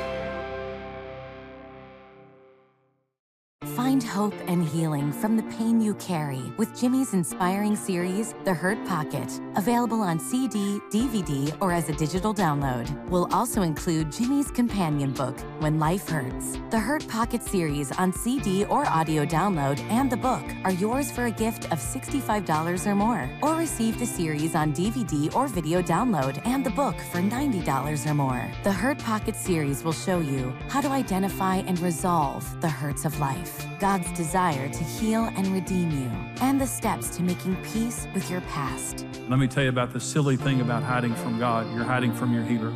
Find 3.99 4.11
hope 4.11 4.47
and 4.47 4.65
healing 4.65 5.11
from 5.11 5.35
the 5.35 5.43
pain 5.57 5.81
you 5.81 5.93
carry 5.95 6.53
with 6.55 6.79
Jimmy's 6.79 7.13
inspiring 7.13 7.75
series, 7.75 8.33
The 8.45 8.53
Hurt 8.53 8.77
Pocket, 8.85 9.41
available 9.57 10.01
on 10.01 10.19
CD, 10.19 10.79
DVD, 10.89 11.53
or 11.59 11.73
as 11.73 11.89
a 11.89 11.93
digital 11.93 12.33
download. 12.33 12.87
We'll 13.09 13.27
also 13.33 13.61
include 13.61 14.09
Jimmy's 14.09 14.51
companion 14.51 15.11
book, 15.11 15.37
When 15.59 15.79
Life 15.79 16.07
Hurts. 16.07 16.57
The 16.69 16.79
Hurt 16.79 17.05
Pocket 17.09 17.43
series 17.43 17.91
on 17.91 18.13
CD 18.13 18.63
or 18.65 18.87
audio 18.87 19.25
download 19.25 19.79
and 19.89 20.09
the 20.09 20.15
book 20.15 20.43
are 20.63 20.71
yours 20.71 21.11
for 21.11 21.25
a 21.25 21.31
gift 21.31 21.65
of 21.65 21.79
$65 21.79 22.87
or 22.87 22.95
more. 22.95 23.29
Or 23.41 23.55
receive 23.55 23.99
the 23.99 24.05
series 24.05 24.55
on 24.55 24.71
DVD 24.71 25.35
or 25.35 25.47
video 25.47 25.81
download 25.81 26.41
and 26.45 26.65
the 26.65 26.69
book 26.69 26.95
for 27.11 27.19
$90 27.19 28.09
or 28.09 28.13
more. 28.13 28.49
The 28.63 28.71
Hurt 28.71 28.99
Pocket 28.99 29.35
series 29.35 29.83
will 29.83 29.91
show 29.91 30.19
you 30.19 30.53
how 30.69 30.79
to 30.79 30.89
identify 30.89 31.57
and 31.57 31.77
resolve 31.79 32.45
the 32.61 32.69
hurts 32.69 33.03
of 33.03 33.19
life. 33.19 33.65
God's 33.89 34.11
desire 34.11 34.69
to 34.69 34.83
heal 34.83 35.31
and 35.35 35.47
redeem 35.47 35.89
you, 35.89 36.11
and 36.41 36.61
the 36.61 36.67
steps 36.67 37.09
to 37.17 37.23
making 37.23 37.55
peace 37.73 38.07
with 38.13 38.29
your 38.29 38.41
past. 38.41 39.03
Let 39.27 39.39
me 39.39 39.47
tell 39.47 39.63
you 39.63 39.69
about 39.69 39.93
the 39.93 39.99
silly 39.99 40.37
thing 40.37 40.61
about 40.61 40.83
hiding 40.83 41.15
from 41.15 41.39
God. 41.39 41.65
You're 41.73 41.85
hiding 41.85 42.13
from 42.13 42.31
your 42.31 42.43
healer. 42.43 42.69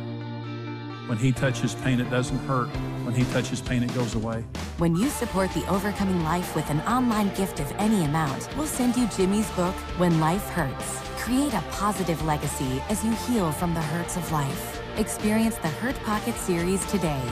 When 1.06 1.16
He 1.16 1.30
touches 1.30 1.76
pain, 1.76 2.00
it 2.00 2.10
doesn't 2.10 2.38
hurt. 2.48 2.66
When 3.04 3.14
He 3.14 3.22
touches 3.32 3.60
pain, 3.60 3.84
it 3.84 3.94
goes 3.94 4.16
away. 4.16 4.42
When 4.78 4.96
you 4.96 5.08
support 5.08 5.52
the 5.52 5.64
Overcoming 5.68 6.24
Life 6.24 6.56
with 6.56 6.68
an 6.68 6.80
online 6.80 7.32
gift 7.34 7.60
of 7.60 7.70
any 7.78 8.04
amount, 8.04 8.48
we'll 8.56 8.66
send 8.66 8.96
you 8.96 9.06
Jimmy's 9.16 9.48
book, 9.52 9.76
When 9.98 10.18
Life 10.18 10.48
Hurts. 10.48 10.98
Create 11.18 11.54
a 11.54 11.62
positive 11.70 12.20
legacy 12.24 12.82
as 12.88 13.04
you 13.04 13.12
heal 13.28 13.52
from 13.52 13.72
the 13.72 13.82
hurts 13.82 14.16
of 14.16 14.32
life. 14.32 14.82
Experience 14.98 15.54
the 15.58 15.68
Hurt 15.68 15.94
Pocket 16.02 16.34
series 16.34 16.84
today. 16.90 17.22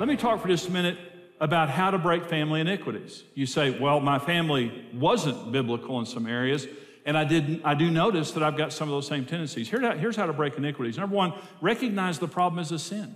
Let 0.00 0.08
me 0.08 0.16
talk 0.16 0.40
for 0.40 0.48
just 0.48 0.66
a 0.66 0.70
minute 0.70 0.96
about 1.40 1.68
how 1.68 1.90
to 1.90 1.98
break 1.98 2.24
family 2.24 2.62
iniquities. 2.62 3.22
You 3.34 3.44
say, 3.44 3.78
well, 3.78 4.00
my 4.00 4.18
family 4.18 4.86
wasn't 4.94 5.52
biblical 5.52 6.00
in 6.00 6.06
some 6.06 6.26
areas, 6.26 6.66
and 7.04 7.18
I, 7.18 7.24
did, 7.24 7.60
I 7.64 7.74
do 7.74 7.90
notice 7.90 8.30
that 8.30 8.42
I've 8.42 8.56
got 8.56 8.72
some 8.72 8.88
of 8.88 8.92
those 8.92 9.06
same 9.06 9.26
tendencies. 9.26 9.68
Here, 9.68 9.94
here's 9.98 10.16
how 10.16 10.24
to 10.24 10.32
break 10.32 10.56
iniquities. 10.56 10.96
Number 10.96 11.14
one, 11.14 11.34
recognize 11.60 12.18
the 12.18 12.28
problem 12.28 12.60
as 12.60 12.72
a 12.72 12.78
sin. 12.78 13.14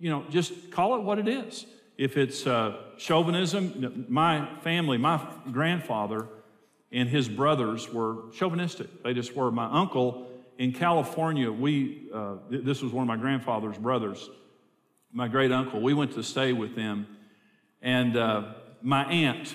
You 0.00 0.10
know, 0.10 0.24
just 0.30 0.72
call 0.72 0.96
it 0.96 1.02
what 1.02 1.20
it 1.20 1.28
is. 1.28 1.64
If 1.96 2.16
it's 2.16 2.44
uh, 2.44 2.76
chauvinism, 2.96 4.06
my 4.08 4.48
family, 4.62 4.98
my 4.98 5.24
grandfather 5.52 6.26
and 6.90 7.08
his 7.08 7.28
brothers 7.28 7.88
were 7.92 8.32
chauvinistic. 8.32 9.04
They 9.04 9.14
just 9.14 9.36
were. 9.36 9.52
My 9.52 9.66
uncle 9.66 10.26
in 10.58 10.72
California, 10.72 11.52
we, 11.52 12.08
uh, 12.12 12.38
this 12.50 12.82
was 12.82 12.92
one 12.92 13.02
of 13.02 13.06
my 13.08 13.16
grandfather's 13.16 13.78
brothers 13.78 14.28
my 15.14 15.28
great 15.28 15.52
uncle. 15.52 15.80
We 15.80 15.94
went 15.94 16.12
to 16.14 16.22
stay 16.22 16.52
with 16.52 16.74
them. 16.74 17.06
And 17.80 18.16
uh, 18.16 18.54
my 18.82 19.04
aunt, 19.04 19.54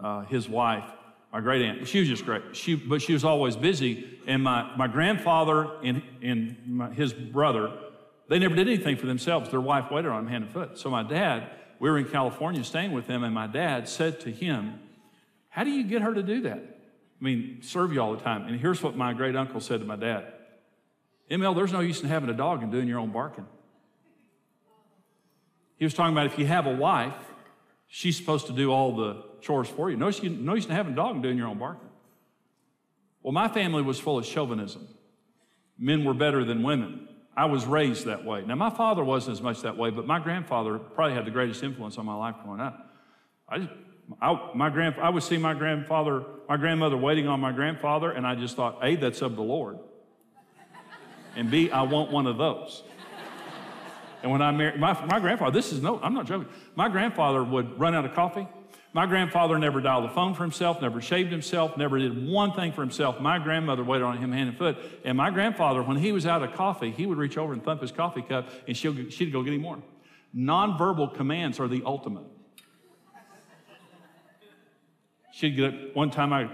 uh, 0.00 0.22
his 0.22 0.48
wife, 0.48 0.84
my 1.32 1.40
great 1.40 1.62
aunt, 1.62 1.86
she 1.86 2.00
was 2.00 2.08
just 2.08 2.24
great. 2.24 2.56
She, 2.56 2.74
but 2.74 3.00
she 3.00 3.12
was 3.12 3.24
always 3.24 3.56
busy. 3.56 4.18
And 4.26 4.42
my, 4.42 4.74
my 4.76 4.88
grandfather 4.88 5.70
and, 5.82 6.02
and 6.22 6.56
my, 6.66 6.90
his 6.90 7.12
brother, 7.12 7.72
they 8.28 8.40
never 8.40 8.56
did 8.56 8.66
anything 8.66 8.96
for 8.96 9.06
themselves. 9.06 9.50
Their 9.50 9.60
wife 9.60 9.90
waited 9.92 10.10
on 10.10 10.24
them 10.24 10.32
hand 10.32 10.44
and 10.44 10.52
foot. 10.52 10.78
So 10.78 10.90
my 10.90 11.04
dad, 11.04 11.50
we 11.78 11.88
were 11.88 11.98
in 11.98 12.06
California 12.06 12.64
staying 12.64 12.90
with 12.92 13.06
them, 13.06 13.22
and 13.22 13.32
my 13.34 13.46
dad 13.46 13.88
said 13.88 14.20
to 14.20 14.32
him, 14.32 14.80
How 15.48 15.62
do 15.62 15.70
you 15.70 15.84
get 15.84 16.02
her 16.02 16.12
to 16.12 16.22
do 16.22 16.40
that? 16.42 16.58
I 16.58 17.24
mean, 17.24 17.58
serve 17.62 17.92
you 17.92 18.00
all 18.00 18.14
the 18.14 18.22
time. 18.22 18.46
And 18.46 18.58
here's 18.58 18.82
what 18.82 18.96
my 18.96 19.12
great 19.12 19.36
uncle 19.36 19.60
said 19.60 19.80
to 19.80 19.86
my 19.86 19.96
dad 19.96 20.32
ML, 21.30 21.54
there's 21.54 21.72
no 21.72 21.80
use 21.80 22.02
in 22.02 22.08
having 22.08 22.28
a 22.28 22.34
dog 22.34 22.62
and 22.62 22.72
doing 22.72 22.88
your 22.88 22.98
own 22.98 23.12
barking. 23.12 23.46
He 25.78 25.84
was 25.84 25.94
talking 25.94 26.12
about 26.12 26.26
if 26.26 26.38
you 26.38 26.46
have 26.46 26.66
a 26.66 26.74
wife, 26.74 27.14
she's 27.88 28.16
supposed 28.16 28.46
to 28.46 28.52
do 28.52 28.72
all 28.72 28.96
the 28.96 29.22
chores 29.40 29.68
for 29.68 29.90
you. 29.90 29.96
No 29.96 30.06
use, 30.06 30.22
no 30.22 30.54
use 30.54 30.66
in 30.66 30.72
having 30.72 30.94
a 30.94 30.96
dog 30.96 31.22
doing 31.22 31.36
your 31.36 31.48
own 31.48 31.58
barking. 31.58 31.88
Well, 33.22 33.32
my 33.32 33.48
family 33.48 33.82
was 33.82 33.98
full 33.98 34.18
of 34.18 34.24
chauvinism. 34.24 34.88
Men 35.78 36.04
were 36.04 36.14
better 36.14 36.44
than 36.44 36.62
women. 36.62 37.08
I 37.36 37.46
was 37.46 37.66
raised 37.66 38.06
that 38.06 38.24
way. 38.24 38.42
Now, 38.46 38.54
my 38.54 38.70
father 38.70 39.04
wasn't 39.04 39.36
as 39.36 39.42
much 39.42 39.60
that 39.62 39.76
way, 39.76 39.90
but 39.90 40.06
my 40.06 40.18
grandfather 40.18 40.78
probably 40.78 41.14
had 41.14 41.26
the 41.26 41.30
greatest 41.30 41.62
influence 41.62 41.98
on 41.98 42.06
my 42.06 42.14
life 42.14 42.36
growing 42.42 42.60
up. 42.60 42.94
I 43.48 43.58
just, 43.58 43.70
I, 44.22 44.50
my 44.54 44.70
grand, 44.70 44.94
I 45.02 45.10
would 45.10 45.22
see 45.22 45.36
my 45.36 45.52
grandfather, 45.52 46.24
my 46.48 46.56
grandmother 46.56 46.96
waiting 46.96 47.28
on 47.28 47.40
my 47.40 47.52
grandfather, 47.52 48.10
and 48.10 48.26
I 48.26 48.36
just 48.36 48.56
thought, 48.56 48.78
A, 48.82 48.96
that's 48.96 49.20
of 49.20 49.36
the 49.36 49.42
Lord. 49.42 49.78
And 51.34 51.50
B, 51.50 51.70
I 51.70 51.82
want 51.82 52.10
one 52.10 52.26
of 52.26 52.38
those. 52.38 52.82
And 54.26 54.32
when 54.32 54.42
I 54.42 54.50
married, 54.50 54.80
my, 54.80 54.92
my 55.06 55.20
grandfather, 55.20 55.52
this 55.52 55.70
is 55.70 55.80
no, 55.80 56.00
I'm 56.02 56.12
not 56.12 56.26
joking. 56.26 56.48
My 56.74 56.88
grandfather 56.88 57.44
would 57.44 57.78
run 57.78 57.94
out 57.94 58.04
of 58.04 58.12
coffee. 58.12 58.48
My 58.92 59.06
grandfather 59.06 59.56
never 59.56 59.80
dialed 59.80 60.02
the 60.02 60.12
phone 60.14 60.34
for 60.34 60.42
himself, 60.42 60.82
never 60.82 61.00
shaved 61.00 61.30
himself, 61.30 61.76
never 61.76 61.96
did 61.96 62.26
one 62.26 62.52
thing 62.52 62.72
for 62.72 62.80
himself. 62.80 63.20
My 63.20 63.38
grandmother 63.38 63.84
waited 63.84 64.02
on 64.02 64.18
him 64.18 64.32
hand 64.32 64.48
and 64.48 64.58
foot. 64.58 64.78
And 65.04 65.16
my 65.16 65.30
grandfather, 65.30 65.80
when 65.80 65.96
he 65.96 66.10
was 66.10 66.26
out 66.26 66.42
of 66.42 66.54
coffee, 66.54 66.90
he 66.90 67.06
would 67.06 67.18
reach 67.18 67.38
over 67.38 67.52
and 67.52 67.62
thump 67.62 67.82
his 67.82 67.92
coffee 67.92 68.20
cup 68.20 68.50
and 68.66 68.76
she'll, 68.76 68.96
she'd 69.10 69.32
go 69.32 69.44
get 69.44 69.54
him 69.54 69.60
more. 69.60 69.78
Nonverbal 70.36 71.14
commands 71.14 71.60
are 71.60 71.68
the 71.68 71.84
ultimate. 71.86 72.24
She'd 75.34 75.54
get 75.54 75.72
up. 75.72 75.94
One 75.94 76.10
time 76.10 76.32
I 76.32 76.50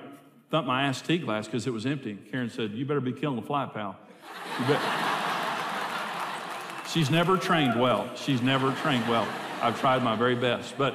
thumped 0.51 0.69
my 0.69 0.83
ass 0.83 1.01
tea 1.01 1.17
glass 1.17 1.47
because 1.47 1.67
it 1.67 1.73
was 1.73 1.87
empty. 1.87 2.19
Karen 2.31 2.51
said, 2.51 2.73
You 2.73 2.85
better 2.85 3.01
be 3.01 3.15
killing 3.15 3.37
the 3.37 3.47
fly, 3.47 3.65
pal. 3.65 3.97
She's 6.93 7.11
never 7.11 7.39
trained 7.39 7.81
well. 7.81 8.15
She's 8.17 8.43
never 8.43 8.71
trained 8.83 9.09
well. 9.09 9.27
I've 9.63 9.81
tried 9.81 10.03
my 10.03 10.15
very 10.15 10.35
best. 10.35 10.77
But 10.77 10.95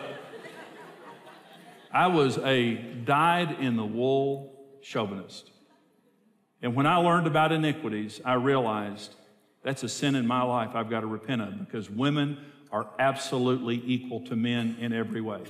I 1.92 2.06
was 2.06 2.38
a 2.38 2.76
dyed 2.76 3.60
in 3.60 3.78
the 3.78 3.86
wool 3.86 4.54
chauvinist. 4.82 5.50
And 6.62 6.76
when 6.76 6.86
I 6.86 6.98
learned 6.98 7.26
about 7.26 7.52
iniquities, 7.52 8.22
I 8.24 8.36
realized 8.36 9.16
that's 9.64 9.82
a 9.82 9.90
sin 9.90 10.14
in 10.14 10.28
my 10.28 10.44
life 10.44 10.76
I've 10.76 10.92
got 10.92 11.00
to 11.00 11.08
repent 11.08 11.42
of 11.42 11.58
because 11.58 11.90
women 11.90 12.38
are 12.72 12.88
absolutely 13.00 13.82
equal 13.84 14.20
to 14.26 14.36
men 14.36 14.78
in 14.80 14.94
every 14.94 15.22
way. 15.22 15.42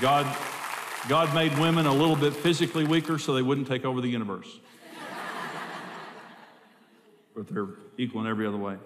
God, 0.00 0.32
God 1.08 1.34
made 1.34 1.58
women 1.58 1.86
a 1.86 1.92
little 1.92 2.14
bit 2.14 2.34
physically 2.34 2.84
weaker 2.84 3.18
so 3.18 3.34
they 3.34 3.42
wouldn't 3.42 3.66
take 3.66 3.84
over 3.84 4.00
the 4.00 4.08
universe 4.08 4.60
but 7.38 7.54
they're 7.54 7.68
equal 7.96 8.20
in 8.20 8.26
every 8.26 8.46
other 8.46 8.56
way. 8.56 8.76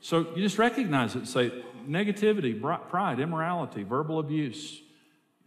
So 0.00 0.20
you 0.36 0.42
just 0.42 0.56
recognize 0.56 1.16
it. 1.16 1.18
and 1.18 1.28
Say 1.28 1.50
negativity, 1.88 2.60
pride, 2.88 3.18
immorality, 3.18 3.82
verbal 3.82 4.20
abuse, 4.20 4.80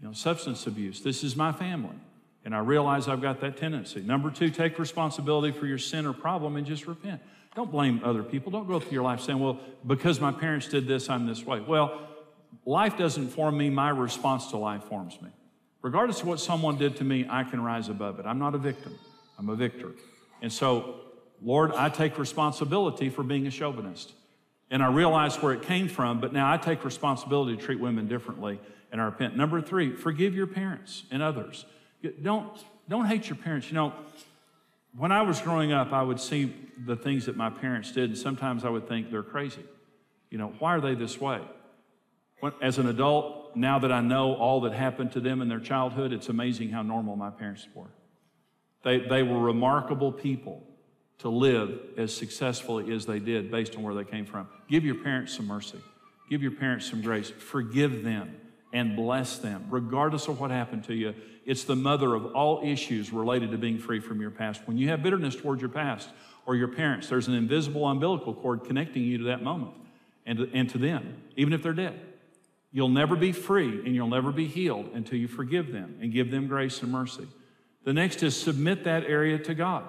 you 0.01 0.07
know, 0.07 0.13
substance 0.13 0.67
abuse. 0.67 1.01
This 1.01 1.23
is 1.23 1.37
my 1.37 1.53
family. 1.53 1.95
And 2.43 2.53
I 2.53 2.59
realize 2.59 3.07
I've 3.07 3.21
got 3.21 3.39
that 3.41 3.57
tendency. 3.57 4.01
Number 4.01 4.29
two, 4.31 4.49
take 4.49 4.79
responsibility 4.79 5.57
for 5.57 5.65
your 5.65 5.77
sin 5.77 6.05
or 6.05 6.13
problem 6.13 6.57
and 6.57 6.67
just 6.67 6.87
repent. 6.87 7.21
Don't 7.55 7.71
blame 7.71 8.01
other 8.03 8.23
people. 8.23 8.51
Don't 8.51 8.67
go 8.67 8.79
through 8.79 8.91
your 8.91 9.03
life 9.03 9.21
saying, 9.21 9.39
well, 9.39 9.59
because 9.87 10.19
my 10.19 10.31
parents 10.31 10.67
did 10.67 10.87
this, 10.87 11.09
I'm 11.09 11.25
this 11.25 11.45
way. 11.45 11.61
Well, 11.61 12.07
life 12.65 12.97
doesn't 12.97 13.29
form 13.29 13.57
me, 13.57 13.69
my 13.69 13.89
response 13.89 14.47
to 14.47 14.57
life 14.57 14.83
forms 14.85 15.21
me. 15.21 15.29
Regardless 15.81 16.21
of 16.21 16.27
what 16.27 16.41
someone 16.41 16.77
did 16.77 16.97
to 16.97 17.03
me, 17.05 17.25
I 17.29 17.43
can 17.43 17.61
rise 17.61 17.87
above 17.87 18.19
it. 18.19 18.25
I'm 18.25 18.39
not 18.39 18.55
a 18.55 18.57
victim, 18.57 18.97
I'm 19.37 19.49
a 19.49 19.55
victor. 19.55 19.91
And 20.41 20.51
so 20.51 21.01
Lord, 21.41 21.71
I 21.73 21.89
take 21.89 22.17
responsibility 22.17 23.09
for 23.09 23.23
being 23.23 23.47
a 23.47 23.51
chauvinist. 23.51 24.13
And 24.71 24.83
I 24.83 24.87
realize 24.87 25.41
where 25.41 25.53
it 25.53 25.63
came 25.63 25.87
from, 25.87 26.19
but 26.19 26.31
now 26.31 26.51
I 26.51 26.57
take 26.57 26.85
responsibility 26.85 27.55
to 27.55 27.61
treat 27.61 27.79
women 27.79 28.07
differently 28.07 28.59
and 28.91 29.01
I 29.01 29.05
repent. 29.05 29.35
Number 29.35 29.61
three, 29.61 29.95
forgive 29.95 30.35
your 30.35 30.47
parents 30.47 31.03
and 31.11 31.21
others. 31.21 31.65
Don't, 32.21 32.49
don't 32.87 33.05
hate 33.05 33.29
your 33.29 33.35
parents. 33.35 33.67
You 33.69 33.75
know, 33.75 33.93
when 34.97 35.11
I 35.11 35.21
was 35.21 35.41
growing 35.41 35.71
up, 35.71 35.91
I 35.91 36.01
would 36.01 36.19
see 36.19 36.55
the 36.85 36.95
things 36.95 37.25
that 37.25 37.35
my 37.35 37.49
parents 37.49 37.91
did, 37.91 38.09
and 38.09 38.17
sometimes 38.17 38.65
I 38.65 38.69
would 38.69 38.87
think 38.87 39.11
they're 39.11 39.23
crazy. 39.23 39.63
You 40.29 40.37
know, 40.37 40.53
why 40.59 40.75
are 40.75 40.81
they 40.81 40.95
this 40.95 41.19
way? 41.19 41.41
When, 42.39 42.53
as 42.61 42.77
an 42.77 42.87
adult, 42.87 43.55
now 43.55 43.79
that 43.79 43.91
I 43.91 44.01
know 44.01 44.35
all 44.35 44.61
that 44.61 44.73
happened 44.73 45.11
to 45.13 45.19
them 45.19 45.41
in 45.41 45.49
their 45.49 45.59
childhood, 45.59 46.13
it's 46.13 46.29
amazing 46.29 46.69
how 46.69 46.81
normal 46.81 47.15
my 47.15 47.29
parents 47.29 47.67
were. 47.73 47.91
They, 48.83 48.99
they 48.99 49.23
were 49.23 49.39
remarkable 49.39 50.11
people 50.11 50.63
to 51.19 51.29
live 51.29 51.79
as 51.97 52.15
successfully 52.15 52.93
as 52.93 53.05
they 53.05 53.19
did 53.19 53.51
based 53.51 53.75
on 53.75 53.83
where 53.83 53.93
they 53.93 54.03
came 54.03 54.25
from. 54.25 54.47
Give 54.69 54.83
your 54.85 54.95
parents 54.95 55.35
some 55.35 55.47
mercy. 55.47 55.79
Give 56.29 56.41
your 56.41 56.51
parents 56.51 56.89
some 56.89 57.01
grace. 57.01 57.29
Forgive 57.29 58.03
them 58.03 58.35
and 58.71 58.95
bless 58.95 59.37
them, 59.39 59.65
regardless 59.69 60.27
of 60.27 60.39
what 60.39 60.51
happened 60.51 60.83
to 60.85 60.93
you. 60.93 61.13
It's 61.45 61.63
the 61.63 61.75
mother 61.75 62.13
of 62.13 62.27
all 62.35 62.61
issues 62.63 63.11
related 63.11 63.51
to 63.51 63.57
being 63.57 63.79
free 63.79 63.99
from 63.99 64.21
your 64.21 64.29
past. 64.29 64.61
When 64.65 64.77
you 64.77 64.89
have 64.89 65.01
bitterness 65.01 65.35
towards 65.35 65.61
your 65.61 65.71
past 65.71 66.09
or 66.45 66.55
your 66.55 66.67
parents, 66.67 67.09
there's 67.09 67.27
an 67.27 67.33
invisible 67.33 67.87
umbilical 67.87 68.33
cord 68.33 68.63
connecting 68.65 69.03
you 69.03 69.17
to 69.17 69.23
that 69.25 69.41
moment 69.41 69.73
and 70.25 70.37
to, 70.37 70.49
and 70.53 70.69
to 70.69 70.77
them, 70.77 71.23
even 71.35 71.53
if 71.53 71.63
they're 71.63 71.73
dead. 71.73 71.99
You'll 72.71 72.89
never 72.89 73.15
be 73.15 73.31
free 73.31 73.83
and 73.83 73.95
you'll 73.95 74.07
never 74.07 74.31
be 74.31 74.45
healed 74.45 74.91
until 74.93 75.17
you 75.17 75.27
forgive 75.27 75.71
them 75.71 75.97
and 76.01 76.13
give 76.13 76.29
them 76.29 76.47
grace 76.47 76.83
and 76.83 76.91
mercy. 76.91 77.27
The 77.83 77.93
next 77.93 78.21
is 78.21 78.39
submit 78.39 78.83
that 78.83 79.05
area 79.05 79.39
to 79.39 79.55
God. 79.55 79.85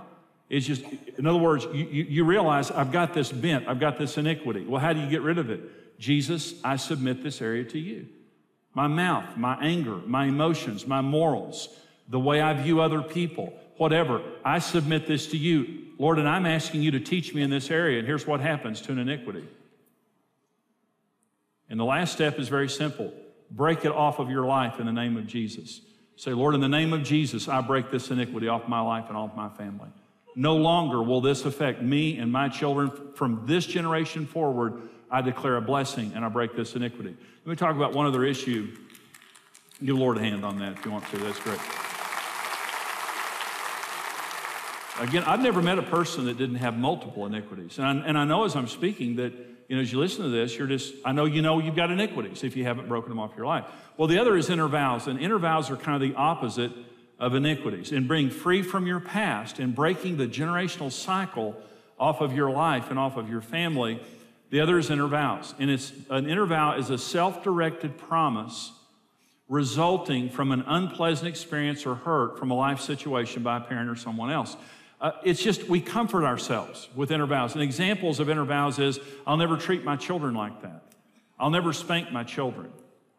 It's 0.51 0.67
just, 0.67 0.83
in 1.17 1.27
other 1.27 1.39
words, 1.39 1.65
you, 1.73 1.87
you, 1.87 2.03
you, 2.03 2.25
realize 2.25 2.73
I've 2.73 2.91
got 2.91 3.15
this 3.15 3.31
bent, 3.31 3.69
I've 3.69 3.79
got 3.79 3.99
this 3.99 4.19
iniquity. 4.19 4.67
Well, 4.67 4.81
how 4.81 4.93
do 4.93 5.01
you 5.01 5.09
get 5.09 5.23
rid 5.23 5.39
of 5.39 5.49
it? 5.49 5.99
Jesus, 6.01 6.55
I 6.65 6.75
submit 6.75 7.23
this 7.23 7.41
area 7.41 7.63
to 7.65 7.79
you. 7.79 8.09
My 8.75 8.89
mouth, 8.89 9.37
my 9.37 9.55
anger, 9.63 9.97
my 10.07 10.25
emotions, 10.25 10.89
my 10.89 11.03
morals, 11.03 11.69
the 12.09 12.19
way 12.19 12.41
I 12.41 12.53
view 12.55 12.81
other 12.81 13.01
people, 13.01 13.55
whatever, 13.77 14.23
I 14.45 14.59
submit 14.59 15.07
this 15.07 15.29
to 15.29 15.37
you. 15.37 15.87
Lord, 15.99 16.19
and 16.19 16.29
I'm 16.29 16.47
asking 16.47 16.83
you 16.83 16.91
to 16.93 17.01
teach 17.01 17.33
me 17.33 17.43
in 17.43 17.51
this 17.51 17.71
area. 17.71 17.99
And 17.99 18.07
here's 18.07 18.27
what 18.27 18.41
happens 18.41 18.81
to 18.83 18.93
an 18.93 18.99
iniquity. 18.99 19.47
And 21.69 21.79
the 21.79 21.85
last 21.85 22.13
step 22.13 22.39
is 22.39 22.49
very 22.49 22.69
simple 22.69 23.13
break 23.53 23.85
it 23.85 23.91
off 23.91 24.21
of 24.21 24.31
your 24.31 24.47
life 24.47 24.79
in 24.81 24.87
the 24.87 24.93
name 24.93 25.17
of 25.17 25.27
Jesus. 25.27 25.81
Say, 26.17 26.33
Lord, 26.33 26.55
in 26.55 26.61
the 26.61 26.69
name 26.69 26.93
of 26.93 27.03
Jesus, 27.03 27.49
I 27.49 27.61
break 27.61 27.91
this 27.91 28.11
iniquity 28.11 28.49
off 28.49 28.69
my 28.69 28.81
life 28.81 29.07
and 29.09 29.17
off 29.17 29.35
my 29.35 29.49
family. 29.49 29.89
No 30.37 30.57
longer 30.57 31.03
will 31.03 31.21
this 31.21 31.45
affect 31.45 31.83
me 31.83 32.19
and 32.19 32.31
my 32.31 32.49
children. 32.49 32.93
From 33.15 33.43
this 33.47 33.67
generation 33.67 34.27
forward, 34.27 34.89
I 35.11 35.23
declare 35.23 35.57
a 35.57 35.61
blessing 35.61 36.13
and 36.15 36.25
I 36.25 36.29
break 36.29 36.55
this 36.55 36.75
iniquity. 36.77 37.17
Let 37.45 37.51
me 37.51 37.57
talk 37.57 37.75
about 37.75 37.95
one 37.95 38.07
other 38.07 38.25
issue 38.25 38.77
Give 39.83 39.97
Lord 39.97 40.19
a 40.19 40.21
hand 40.21 40.45
on 40.45 40.59
that 40.59 40.73
if 40.73 40.85
you 40.85 40.91
want 40.91 41.07
to. 41.09 41.17
That's 41.19 41.41
great. 41.41 41.59
Again, 45.01 45.25
I've 45.25 45.41
never 45.41 45.63
met 45.63 45.79
a 45.79 45.83
person 45.83 46.27
that 46.27 46.37
didn't 46.37 46.57
have 46.57 46.77
multiple 46.77 47.25
iniquities. 47.25 47.79
And 47.79 47.87
I, 47.87 48.07
and 48.07 48.19
I 48.19 48.25
know 48.25 48.45
as 48.45 48.55
I'm 48.55 48.69
speaking 48.69 49.17
that, 49.17 49.33
you 49.69 49.77
know, 49.77 49.81
as 49.81 49.91
you 49.91 49.99
listen 49.99 50.25
to 50.25 50.31
this, 50.31 50.59
you're 50.59 50.67
just, 50.67 50.93
I 51.03 51.13
know 51.13 51.25
you 51.25 51.41
know 51.41 51.61
you've 51.61 51.77
got 51.77 51.91
iniquities 51.91 52.45
if 52.45 52.57
you 52.57 52.65
haven't 52.65 52.89
broken 52.89 53.09
them 53.09 53.19
off 53.19 53.33
your 53.39 53.47
life. 53.47 53.65
Well, 53.97 54.09
the 54.09 54.19
other 54.19 54.37
is 54.37 54.51
inner 54.51 54.69
vows, 54.69 55.07
and 55.07 55.19
inner 55.19 55.39
vows 55.39 55.71
are 55.71 55.77
kind 55.77 55.95
of 55.95 56.07
the 56.07 56.15
opposite 56.17 56.73
of 57.21 57.35
iniquities. 57.35 57.93
In 57.93 58.09
being 58.09 58.31
free 58.31 58.63
from 58.63 58.87
your 58.87 58.99
past 58.99 59.59
and 59.59 59.75
breaking 59.75 60.17
the 60.17 60.27
generational 60.27 60.91
cycle 60.91 61.55
off 61.99 62.23
of 62.23 62.33
your 62.33 62.51
life 62.51 62.91
and 62.91 62.99
off 62.99 63.19
of 63.19 63.29
your 63.29 63.43
family, 63.43 64.01
the 64.49 64.61
other 64.61 64.79
is 64.79 64.91
inner 64.91 65.07
vows. 65.07 65.55
And 65.59 65.71
it's 65.71 65.93
an 66.09 66.29
inner 66.29 66.47
vow 66.47 66.77
is 66.79 66.89
a 66.89 66.97
self-directed 66.97 67.99
promise 67.99 68.73
resulting 69.49 70.31
from 70.31 70.51
an 70.51 70.65
unpleasant 70.67 71.29
experience 71.29 71.85
or 71.85 71.95
hurt 71.95 72.39
from 72.39 72.51
a 72.51 72.55
life 72.55 72.81
situation 72.81 73.43
by 73.43 73.59
a 73.59 73.61
parent 73.61 73.91
or 73.91 73.97
someone 73.97 74.31
else. 74.31 74.57
Uh, 75.01 75.13
it's 75.25 75.43
just 75.43 75.65
we 75.65 75.81
comfort 75.81 76.25
ourselves 76.25 76.89
with 76.95 77.11
inner 77.11 77.27
vows. 77.27 77.53
And 77.53 77.63
examples 77.63 78.19
of 78.19 78.31
inner 78.31 78.45
vows 78.45 78.79
is 78.79 78.99
I'll 79.27 79.37
never 79.37 79.57
treat 79.57 79.85
my 79.85 79.97
children 79.97 80.35
like 80.35 80.63
that. 80.63 80.85
I'll 81.39 81.51
never 81.51 81.73
spank 81.73 82.13
my 82.13 82.23
children. 82.23 82.71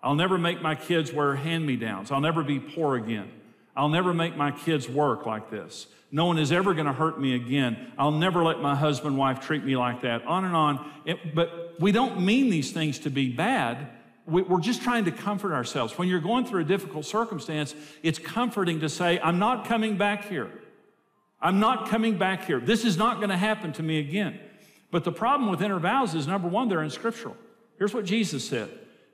I'll 0.02 0.16
never 0.16 0.38
make 0.38 0.62
my 0.62 0.74
kids 0.74 1.14
wear 1.14 1.36
hand 1.36 1.66
me 1.66 1.76
downs. 1.76 2.12
I'll 2.12 2.22
never 2.22 2.44
be 2.44 2.60
poor 2.60 2.96
again. 2.96 3.30
I'll 3.76 3.90
never 3.90 4.14
make 4.14 4.36
my 4.36 4.52
kids 4.52 4.90
work 4.90 5.26
like 5.26 5.50
this. 5.50 5.88
No 6.12 6.26
one 6.26 6.38
is 6.38 6.52
ever 6.52 6.74
going 6.74 6.88
to 6.88 6.94
hurt 6.94 7.20
me 7.20 7.36
again. 7.36 7.92
I'll 7.98 8.12
never 8.12 8.44
let 8.44 8.60
my 8.60 8.76
husband, 8.76 9.18
wife 9.18 9.40
treat 9.40 9.64
me 9.64 9.78
like 9.78 10.02
that. 10.02 10.26
On 10.26 10.44
and 10.44 10.56
on. 10.56 10.92
It, 11.06 11.34
but 11.34 11.76
we 11.80 11.94
don't 11.94 12.22
mean 12.22 12.50
these 12.50 12.72
things 12.72 13.00
to 13.00 13.10
be 13.10 13.30
bad. 13.30 13.88
We, 14.26 14.42
we're 14.42 14.60
just 14.60 14.82
trying 14.82 15.06
to 15.06 15.12
comfort 15.12 15.54
ourselves. 15.54 15.98
When 15.98 16.10
you're 16.10 16.20
going 16.20 16.46
through 16.46 16.62
a 16.62 16.66
difficult 16.66 17.06
circumstance, 17.06 17.74
it's 18.04 18.20
comforting 18.20 18.82
to 18.82 18.90
say, 18.90 19.20
I'm 19.22 19.40
not 19.40 19.66
coming 19.66 19.98
back 19.98 20.28
here. 20.28 20.52
I'm 21.42 21.60
not 21.60 21.90
coming 21.90 22.18
back 22.18 22.46
here. 22.46 22.60
This 22.60 22.84
is 22.84 22.98
not 22.98 23.18
going 23.18 23.30
to 23.30 23.38
happen 23.38 23.72
to 23.74 23.84
me 23.84 24.00
again. 24.00 24.38
But 24.92 25.06
the 25.06 25.12
problem 25.14 25.50
with 25.50 25.62
inner 25.62 25.80
vows 25.80 26.14
is 26.14 26.28
number 26.28 26.50
one, 26.50 26.68
they're 26.68 26.82
unscriptural. 26.82 27.38
Here's 27.78 27.94
what 27.94 28.06
Jesus 28.06 28.48
said 28.48 28.70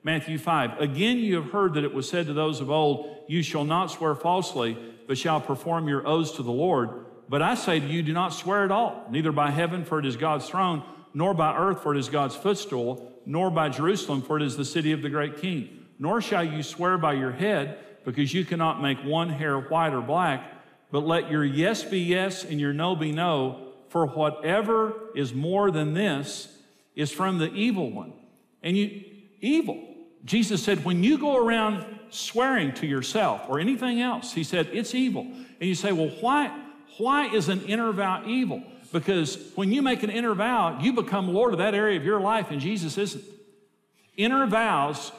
Matthew 0.08 0.38
5 0.38 0.80
Again, 0.80 1.18
you 1.18 1.36
have 1.36 1.52
heard 1.52 1.74
that 1.74 1.84
it 1.84 1.94
was 1.94 2.08
said 2.10 2.28
to 2.28 2.34
those 2.34 2.62
of 2.62 2.72
old, 2.72 3.26
You 3.28 3.44
shall 3.44 3.66
not 3.66 3.92
swear 3.92 4.16
falsely, 4.16 4.78
but 5.06 5.18
shall 5.18 5.42
perform 5.42 5.90
your 5.90 6.08
oaths 6.08 6.32
to 6.38 6.44
the 6.44 6.52
Lord. 6.52 7.06
But 7.28 7.42
I 7.42 7.56
say 7.56 7.82
to 7.82 7.86
you, 7.86 8.02
do 8.02 8.14
not 8.14 8.34
swear 8.34 8.64
at 8.64 8.72
all, 8.72 9.06
neither 9.12 9.34
by 9.34 9.52
heaven, 9.52 9.84
for 9.84 10.00
it 10.00 10.06
is 10.06 10.16
God's 10.16 10.48
throne, 10.48 10.82
nor 11.14 11.34
by 11.34 11.58
earth, 11.58 11.84
for 11.84 11.94
it 11.94 12.00
is 12.00 12.08
God's 12.08 12.38
footstool, 12.38 13.12
nor 13.26 13.52
by 13.52 13.68
Jerusalem, 13.68 14.22
for 14.22 14.38
it 14.38 14.44
is 14.44 14.56
the 14.56 14.64
city 14.64 14.94
of 14.94 15.02
the 15.02 15.10
great 15.10 15.42
king. 15.42 15.86
Nor 16.00 16.22
shall 16.22 16.46
you 16.46 16.64
swear 16.64 16.98
by 16.98 17.12
your 17.12 17.34
head, 17.34 17.78
because 18.06 18.34
you 18.34 18.46
cannot 18.46 18.82
make 18.82 19.00
one 19.04 19.28
hair 19.28 19.60
white 19.60 19.94
or 19.94 20.00
black. 20.00 20.54
But 20.90 21.06
let 21.06 21.30
your 21.30 21.44
yes 21.44 21.84
be 21.84 22.00
yes 22.00 22.46
and 22.46 22.62
your 22.62 22.72
no 22.72 22.96
be 22.96 23.12
no, 23.12 23.74
for 23.90 24.06
whatever 24.06 24.94
is 25.16 25.34
more 25.34 25.70
than 25.70 25.94
this 25.94 26.48
is 26.96 27.12
from 27.12 27.40
the 27.40 27.52
evil 27.52 27.92
one. 27.92 28.14
And 28.64 28.78
you, 28.78 29.04
evil. 29.42 29.87
Jesus 30.26 30.64
said, 30.64 30.84
when 30.84 31.04
you 31.04 31.18
go 31.18 31.38
around 31.38 31.86
swearing 32.10 32.74
to 32.74 32.88
yourself 32.88 33.44
or 33.48 33.60
anything 33.60 34.02
else, 34.02 34.34
he 34.34 34.44
said, 34.44 34.70
it's 34.74 34.94
evil. 34.96 35.22
And 35.22 35.70
you 35.70 35.76
say, 35.76 35.92
well, 35.92 36.12
why, 36.22 36.58
why 36.98 37.28
is 37.28 37.50
an 37.50 37.64
inner 37.66 37.92
vow 37.92 38.24
evil? 38.26 38.64
Because 38.92 39.38
when 39.56 39.72
you 39.72 39.82
make 39.82 40.04
an 40.04 40.10
inner 40.10 40.34
vow, 40.34 40.80
you 40.82 40.94
become 40.94 41.34
Lord 41.34 41.54
of 41.54 41.60
that 41.60 41.76
area 41.76 41.98
of 41.98 42.06
your 42.06 42.20
life, 42.20 42.52
and 42.52 42.62
Jesus 42.62 42.98
isn't. 42.98 43.24
Inner 44.16 44.48
vows 44.48 45.12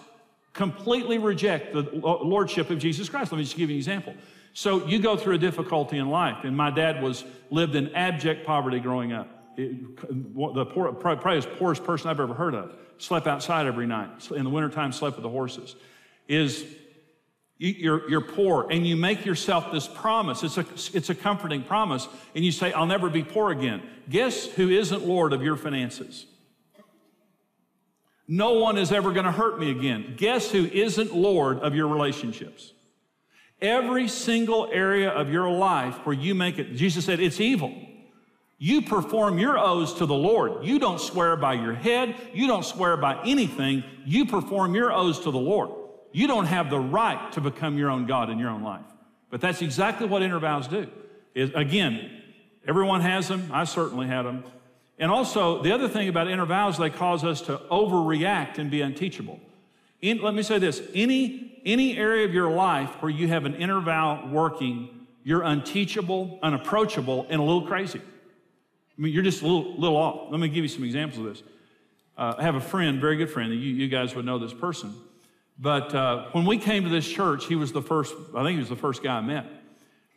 completely 0.52 1.18
reject 1.18 1.72
the 1.72 1.82
lordship 2.02 2.70
of 2.70 2.78
Jesus 2.78 3.08
Christ. 3.08 3.30
Let 3.30 3.38
me 3.38 3.44
just 3.44 3.56
give 3.56 3.70
you 3.70 3.76
an 3.76 3.78
example. 3.78 4.14
So 4.54 4.86
you 4.86 4.98
go 4.98 5.16
through 5.16 5.34
a 5.34 5.38
difficulty 5.38 5.98
in 5.98 6.08
life, 6.08 6.38
and 6.44 6.56
my 6.56 6.70
dad 6.70 7.02
was 7.02 7.24
lived 7.50 7.76
in 7.76 7.94
abject 7.94 8.44
poverty 8.44 8.80
growing 8.80 9.12
up. 9.12 9.28
It, 9.56 9.96
the 9.96 10.64
poor, 10.64 10.92
probably 10.92 11.40
the 11.40 11.46
poorest 11.46 11.84
person 11.84 12.10
I've 12.10 12.20
ever 12.20 12.34
heard 12.34 12.54
of. 12.54 12.74
Slept 12.98 13.26
outside 13.26 13.66
every 13.66 13.86
night. 13.86 14.30
In 14.30 14.44
the 14.44 14.50
wintertime, 14.50 14.92
slept 14.92 15.16
with 15.16 15.22
the 15.22 15.28
horses. 15.30 15.74
Is 16.26 16.64
you're, 17.58 18.08
you're 18.08 18.20
poor 18.20 18.68
and 18.70 18.86
you 18.86 18.96
make 18.96 19.24
yourself 19.24 19.72
this 19.72 19.88
promise. 19.88 20.42
It's 20.44 20.58
a, 20.58 20.66
it's 20.96 21.10
a 21.10 21.14
comforting 21.14 21.62
promise. 21.62 22.06
And 22.34 22.44
you 22.44 22.52
say, 22.52 22.72
I'll 22.72 22.86
never 22.86 23.10
be 23.10 23.24
poor 23.24 23.50
again. 23.50 23.82
Guess 24.08 24.46
who 24.46 24.68
isn't 24.68 25.06
Lord 25.06 25.32
of 25.32 25.42
your 25.42 25.56
finances? 25.56 26.26
No 28.28 28.52
one 28.52 28.76
is 28.76 28.92
ever 28.92 29.12
going 29.12 29.24
to 29.24 29.32
hurt 29.32 29.58
me 29.58 29.70
again. 29.70 30.14
Guess 30.16 30.50
who 30.50 30.66
isn't 30.66 31.14
Lord 31.14 31.60
of 31.60 31.74
your 31.74 31.88
relationships? 31.88 32.72
Every 33.60 34.06
single 34.06 34.68
area 34.70 35.10
of 35.10 35.30
your 35.30 35.50
life 35.50 35.96
where 36.06 36.14
you 36.14 36.34
make 36.34 36.58
it, 36.58 36.76
Jesus 36.76 37.06
said, 37.06 37.20
it's 37.20 37.40
evil. 37.40 37.74
You 38.58 38.82
perform 38.82 39.38
your 39.38 39.56
oaths 39.56 39.92
to 39.94 40.06
the 40.06 40.14
Lord. 40.14 40.64
You 40.64 40.80
don't 40.80 41.00
swear 41.00 41.36
by 41.36 41.54
your 41.54 41.74
head. 41.74 42.16
You 42.34 42.48
don't 42.48 42.64
swear 42.64 42.96
by 42.96 43.22
anything. 43.24 43.84
You 44.04 44.26
perform 44.26 44.74
your 44.74 44.92
oaths 44.92 45.20
to 45.20 45.30
the 45.30 45.38
Lord. 45.38 45.70
You 46.10 46.26
don't 46.26 46.46
have 46.46 46.68
the 46.68 46.80
right 46.80 47.30
to 47.32 47.40
become 47.40 47.78
your 47.78 47.88
own 47.88 48.06
God 48.06 48.30
in 48.30 48.38
your 48.38 48.50
own 48.50 48.64
life. 48.64 48.84
But 49.30 49.40
that's 49.40 49.62
exactly 49.62 50.08
what 50.08 50.22
inner 50.22 50.40
vows 50.40 50.66
do. 50.66 50.88
Is 51.34 51.52
again, 51.54 52.22
everyone 52.66 53.00
has 53.02 53.28
them. 53.28 53.48
I 53.52 53.62
certainly 53.62 54.08
had 54.08 54.22
them. 54.22 54.42
And 54.98 55.12
also, 55.12 55.62
the 55.62 55.70
other 55.70 55.88
thing 55.88 56.08
about 56.08 56.28
inner 56.28 56.46
vows, 56.46 56.78
they 56.78 56.90
cause 56.90 57.22
us 57.22 57.40
to 57.42 57.58
overreact 57.70 58.58
and 58.58 58.70
be 58.70 58.80
unteachable. 58.80 59.38
In, 60.02 60.20
let 60.20 60.34
me 60.34 60.42
say 60.42 60.58
this 60.58 60.82
any, 60.94 61.60
any 61.64 61.96
area 61.96 62.24
of 62.24 62.34
your 62.34 62.50
life 62.50 62.90
where 63.00 63.10
you 63.10 63.28
have 63.28 63.44
an 63.44 63.54
inner 63.54 63.80
vow 63.80 64.28
working, 64.32 65.06
you're 65.22 65.42
unteachable, 65.42 66.40
unapproachable, 66.42 67.26
and 67.30 67.40
a 67.40 67.44
little 67.44 67.66
crazy. 67.66 68.00
I 68.98 69.02
mean, 69.02 69.12
you're 69.12 69.22
just 69.22 69.42
a 69.42 69.46
little, 69.46 69.74
little 69.76 69.96
off. 69.96 70.30
Let 70.30 70.40
me 70.40 70.48
give 70.48 70.64
you 70.64 70.68
some 70.68 70.82
examples 70.82 71.18
of 71.18 71.24
this. 71.26 71.42
Uh, 72.16 72.34
I 72.36 72.42
have 72.42 72.56
a 72.56 72.60
friend, 72.60 73.00
very 73.00 73.16
good 73.16 73.30
friend, 73.30 73.52
you, 73.52 73.58
you 73.58 73.88
guys 73.88 74.14
would 74.16 74.24
know 74.24 74.38
this 74.38 74.52
person. 74.52 74.92
But 75.56 75.94
uh, 75.94 76.26
when 76.32 76.44
we 76.46 76.58
came 76.58 76.82
to 76.82 76.88
this 76.88 77.06
church, 77.06 77.46
he 77.46 77.54
was 77.54 77.72
the 77.72 77.82
first, 77.82 78.14
I 78.34 78.42
think 78.42 78.54
he 78.54 78.58
was 78.58 78.68
the 78.68 78.76
first 78.76 79.02
guy 79.02 79.16
I 79.16 79.20
met. 79.20 79.46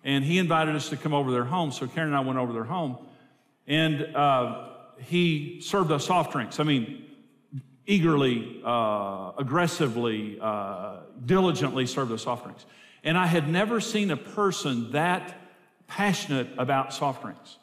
And 0.03 0.23
he 0.23 0.39
invited 0.39 0.75
us 0.75 0.89
to 0.89 0.97
come 0.97 1.13
over 1.13 1.31
their 1.31 1.43
home. 1.43 1.71
So 1.71 1.87
Karen 1.87 2.09
and 2.09 2.17
I 2.17 2.21
went 2.21 2.39
over 2.39 2.53
their 2.53 2.63
home. 2.63 2.97
And 3.67 4.15
uh, 4.15 4.69
he 4.99 5.61
served 5.61 5.91
us 5.91 6.05
soft 6.05 6.31
drinks. 6.31 6.59
I 6.59 6.63
mean, 6.63 7.05
eagerly, 7.85 8.61
uh, 8.65 9.33
aggressively, 9.37 10.39
uh, 10.41 10.97
diligently 11.23 11.85
served 11.85 12.11
us 12.11 12.23
soft 12.23 12.45
drinks. 12.45 12.65
And 13.03 13.15
I 13.17 13.27
had 13.27 13.47
never 13.47 13.79
seen 13.79 14.09
a 14.09 14.17
person 14.17 14.91
that 14.91 15.37
passionate 15.87 16.47
about 16.57 16.93
soft 16.93 17.23
drinks. 17.23 17.57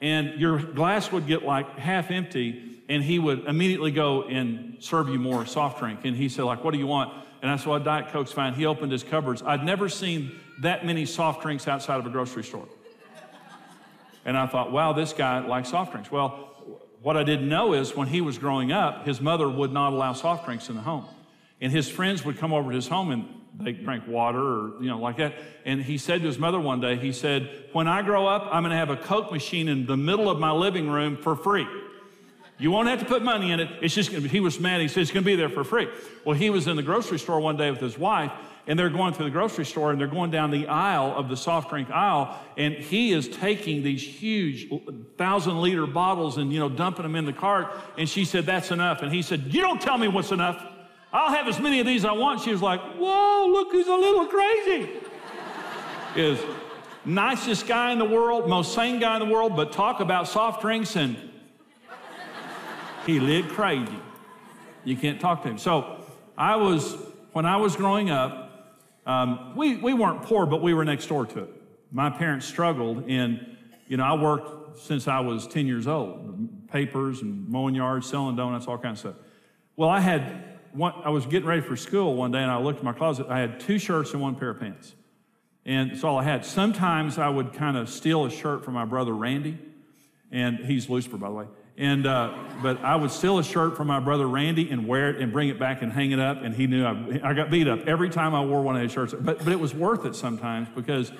And 0.00 0.40
your 0.40 0.58
glass 0.58 1.12
would 1.12 1.26
get 1.26 1.44
like 1.44 1.78
half 1.78 2.10
empty, 2.10 2.82
and 2.88 3.02
he 3.02 3.18
would 3.18 3.46
immediately 3.46 3.90
go 3.90 4.22
and 4.22 4.76
serve 4.80 5.08
you 5.08 5.18
more 5.18 5.44
soft 5.46 5.78
drink. 5.78 6.00
And 6.04 6.16
he 6.16 6.28
said, 6.28 6.44
like, 6.44 6.64
what 6.64 6.72
do 6.72 6.78
you 6.78 6.86
want? 6.86 7.12
And 7.42 7.50
I 7.50 7.56
said, 7.56 7.66
well, 7.66 7.80
Diet 7.80 8.08
Coke's 8.08 8.32
fine. 8.32 8.54
He 8.54 8.66
opened 8.66 8.92
his 8.92 9.02
cupboards. 9.02 9.42
I'd 9.42 9.64
never 9.64 9.88
seen 9.88 10.32
that 10.60 10.84
many 10.84 11.06
soft 11.06 11.42
drinks 11.42 11.68
outside 11.68 11.98
of 11.98 12.06
a 12.06 12.10
grocery 12.10 12.44
store. 12.44 12.68
And 14.24 14.36
I 14.36 14.46
thought, 14.46 14.72
wow, 14.72 14.92
this 14.92 15.12
guy 15.14 15.38
likes 15.46 15.70
soft 15.70 15.92
drinks. 15.92 16.10
Well, 16.10 16.48
what 17.00 17.16
I 17.16 17.24
didn't 17.24 17.48
know 17.48 17.72
is 17.72 17.96
when 17.96 18.08
he 18.08 18.20
was 18.20 18.36
growing 18.36 18.72
up, 18.72 19.06
his 19.06 19.20
mother 19.20 19.48
would 19.48 19.72
not 19.72 19.94
allow 19.94 20.12
soft 20.12 20.44
drinks 20.44 20.68
in 20.68 20.76
the 20.76 20.82
home. 20.82 21.06
And 21.62 21.72
his 21.72 21.88
friends 21.88 22.24
would 22.24 22.36
come 22.36 22.52
over 22.52 22.70
to 22.70 22.76
his 22.76 22.88
home 22.88 23.10
and 23.10 23.26
they 23.58 23.72
drank 23.72 24.06
water 24.06 24.40
or, 24.40 24.82
you 24.82 24.88
know, 24.88 24.98
like 24.98 25.16
that. 25.18 25.34
And 25.64 25.82
he 25.82 25.98
said 25.98 26.20
to 26.20 26.26
his 26.26 26.38
mother 26.38 26.60
one 26.60 26.80
day, 26.80 26.96
he 26.96 27.12
said, 27.12 27.50
When 27.72 27.88
I 27.88 28.02
grow 28.02 28.26
up, 28.26 28.48
I'm 28.52 28.62
going 28.62 28.70
to 28.70 28.76
have 28.76 28.90
a 28.90 28.96
Coke 28.96 29.32
machine 29.32 29.68
in 29.68 29.86
the 29.86 29.96
middle 29.96 30.30
of 30.30 30.38
my 30.38 30.52
living 30.52 30.88
room 30.88 31.16
for 31.16 31.36
free. 31.36 31.66
You 32.58 32.70
won't 32.70 32.88
have 32.88 33.00
to 33.00 33.06
put 33.06 33.22
money 33.22 33.52
in 33.52 33.60
it. 33.60 33.70
It's 33.80 33.94
just, 33.94 34.10
going 34.10 34.22
to 34.22 34.28
be, 34.28 34.32
he 34.32 34.40
was 34.40 34.60
mad. 34.60 34.80
He 34.80 34.88
said, 34.88 35.02
It's 35.02 35.10
going 35.10 35.24
to 35.24 35.30
be 35.30 35.36
there 35.36 35.48
for 35.48 35.64
free. 35.64 35.88
Well, 36.24 36.36
he 36.36 36.50
was 36.50 36.66
in 36.66 36.76
the 36.76 36.82
grocery 36.82 37.18
store 37.18 37.40
one 37.40 37.56
day 37.56 37.70
with 37.70 37.80
his 37.80 37.98
wife 37.98 38.32
and 38.66 38.78
they're 38.78 38.90
going 38.90 39.12
through 39.12 39.24
the 39.24 39.30
grocery 39.30 39.64
store 39.64 39.90
and 39.90 40.00
they're 40.00 40.06
going 40.06 40.30
down 40.30 40.50
the 40.50 40.68
aisle 40.68 41.12
of 41.16 41.28
the 41.28 41.36
soft 41.36 41.70
drink 41.70 41.90
aisle 41.90 42.38
and 42.56 42.74
he 42.74 43.12
is 43.12 43.28
taking 43.28 43.82
these 43.82 44.02
huge 44.02 44.70
thousand 45.16 45.60
liter 45.60 45.86
bottles 45.86 46.36
and 46.36 46.52
you 46.52 46.60
know 46.60 46.68
dumping 46.68 47.02
them 47.02 47.16
in 47.16 47.24
the 47.24 47.32
cart 47.32 47.74
and 47.98 48.08
she 48.08 48.24
said 48.24 48.46
that's 48.46 48.70
enough 48.70 49.02
and 49.02 49.12
he 49.12 49.22
said 49.22 49.52
you 49.52 49.60
don't 49.60 49.80
tell 49.80 49.98
me 49.98 50.08
what's 50.08 50.30
enough 50.30 50.64
i'll 51.12 51.30
have 51.30 51.48
as 51.48 51.58
many 51.58 51.80
of 51.80 51.86
these 51.86 52.02
as 52.02 52.10
i 52.10 52.12
want. 52.12 52.40
She 52.40 52.52
was 52.52 52.62
like 52.62 52.80
whoa 52.96 53.46
look 53.50 53.72
who's 53.72 53.86
a 53.86 53.94
little 53.94 54.26
crazy. 54.26 54.90
Is 56.16 56.40
nicest 57.04 57.66
guy 57.66 57.92
in 57.92 57.98
the 57.98 58.04
world 58.04 58.48
most 58.48 58.74
sane 58.74 58.98
guy 59.00 59.16
in 59.16 59.20
the 59.26 59.32
world 59.32 59.56
but 59.56 59.72
talk 59.72 60.00
about 60.00 60.28
soft 60.28 60.60
drinks 60.60 60.96
and 60.96 61.16
he 63.06 63.20
lived 63.20 63.50
crazy. 63.50 64.00
You 64.84 64.96
can't 64.96 65.20
talk 65.20 65.42
to 65.42 65.48
him. 65.48 65.58
So 65.58 66.04
i 66.36 66.56
was 66.56 66.96
when 67.32 67.46
i 67.46 67.56
was 67.56 67.76
growing 67.76 68.10
up 68.10 68.50
um, 69.06 69.54
we, 69.56 69.76
we 69.76 69.94
weren't 69.94 70.22
poor, 70.22 70.46
but 70.46 70.62
we 70.62 70.74
were 70.74 70.84
next 70.84 71.06
door 71.06 71.26
to 71.26 71.40
it. 71.40 71.50
My 71.90 72.10
parents 72.10 72.46
struggled, 72.46 73.08
and, 73.08 73.56
you 73.88 73.96
know, 73.96 74.04
I 74.04 74.14
worked 74.14 74.78
since 74.78 75.08
I 75.08 75.20
was 75.20 75.46
10 75.48 75.66
years 75.66 75.86
old. 75.88 76.68
Papers 76.70 77.22
and 77.22 77.48
mowing 77.48 77.74
yards, 77.74 78.08
selling 78.08 78.36
donuts, 78.36 78.66
all 78.66 78.78
kinds 78.78 79.04
of 79.04 79.14
stuff. 79.14 79.26
Well, 79.76 79.88
I 79.88 80.00
had 80.00 80.49
one, 80.72 80.94
I 81.04 81.10
was 81.10 81.26
getting 81.26 81.48
ready 81.48 81.62
for 81.62 81.76
school 81.76 82.14
one 82.14 82.30
day 82.30 82.38
and 82.38 82.50
I 82.50 82.58
looked 82.58 82.80
in 82.80 82.84
my 82.84 82.92
closet. 82.92 83.26
I 83.28 83.38
had 83.40 83.60
two 83.60 83.78
shirts 83.78 84.12
and 84.12 84.22
one 84.22 84.36
pair 84.36 84.50
of 84.50 84.60
pants. 84.60 84.94
And 85.64 85.90
that's 85.90 86.04
all 86.04 86.18
I 86.18 86.24
had. 86.24 86.44
Sometimes 86.44 87.18
I 87.18 87.28
would 87.28 87.52
kind 87.52 87.76
of 87.76 87.88
steal 87.88 88.24
a 88.24 88.30
shirt 88.30 88.64
from 88.64 88.74
my 88.74 88.84
brother 88.84 89.12
Randy, 89.12 89.58
and 90.32 90.58
he's 90.58 90.88
Lucifer, 90.88 91.18
by 91.18 91.28
the 91.28 91.34
way. 91.34 91.46
And 91.76 92.06
uh, 92.06 92.34
but 92.62 92.82
I 92.82 92.96
would 92.96 93.10
steal 93.10 93.38
a 93.38 93.44
shirt 93.44 93.76
from 93.76 93.86
my 93.86 94.00
brother 94.00 94.26
Randy 94.26 94.70
and 94.70 94.86
wear 94.86 95.10
it 95.10 95.20
and 95.20 95.32
bring 95.32 95.48
it 95.48 95.58
back 95.58 95.82
and 95.82 95.92
hang 95.92 96.12
it 96.12 96.18
up. 96.18 96.42
And 96.42 96.54
he 96.54 96.66
knew 96.66 96.84
I, 96.84 97.20
I 97.22 97.34
got 97.34 97.50
beat 97.50 97.68
up 97.68 97.86
every 97.86 98.10
time 98.10 98.34
I 98.34 98.44
wore 98.44 98.62
one 98.62 98.76
of 98.76 98.82
his 98.82 98.92
shirts. 98.92 99.14
But 99.18 99.38
but 99.38 99.48
it 99.48 99.60
was 99.60 99.74
worth 99.74 100.04
it 100.04 100.14
sometimes 100.14 100.68
because 100.74 101.12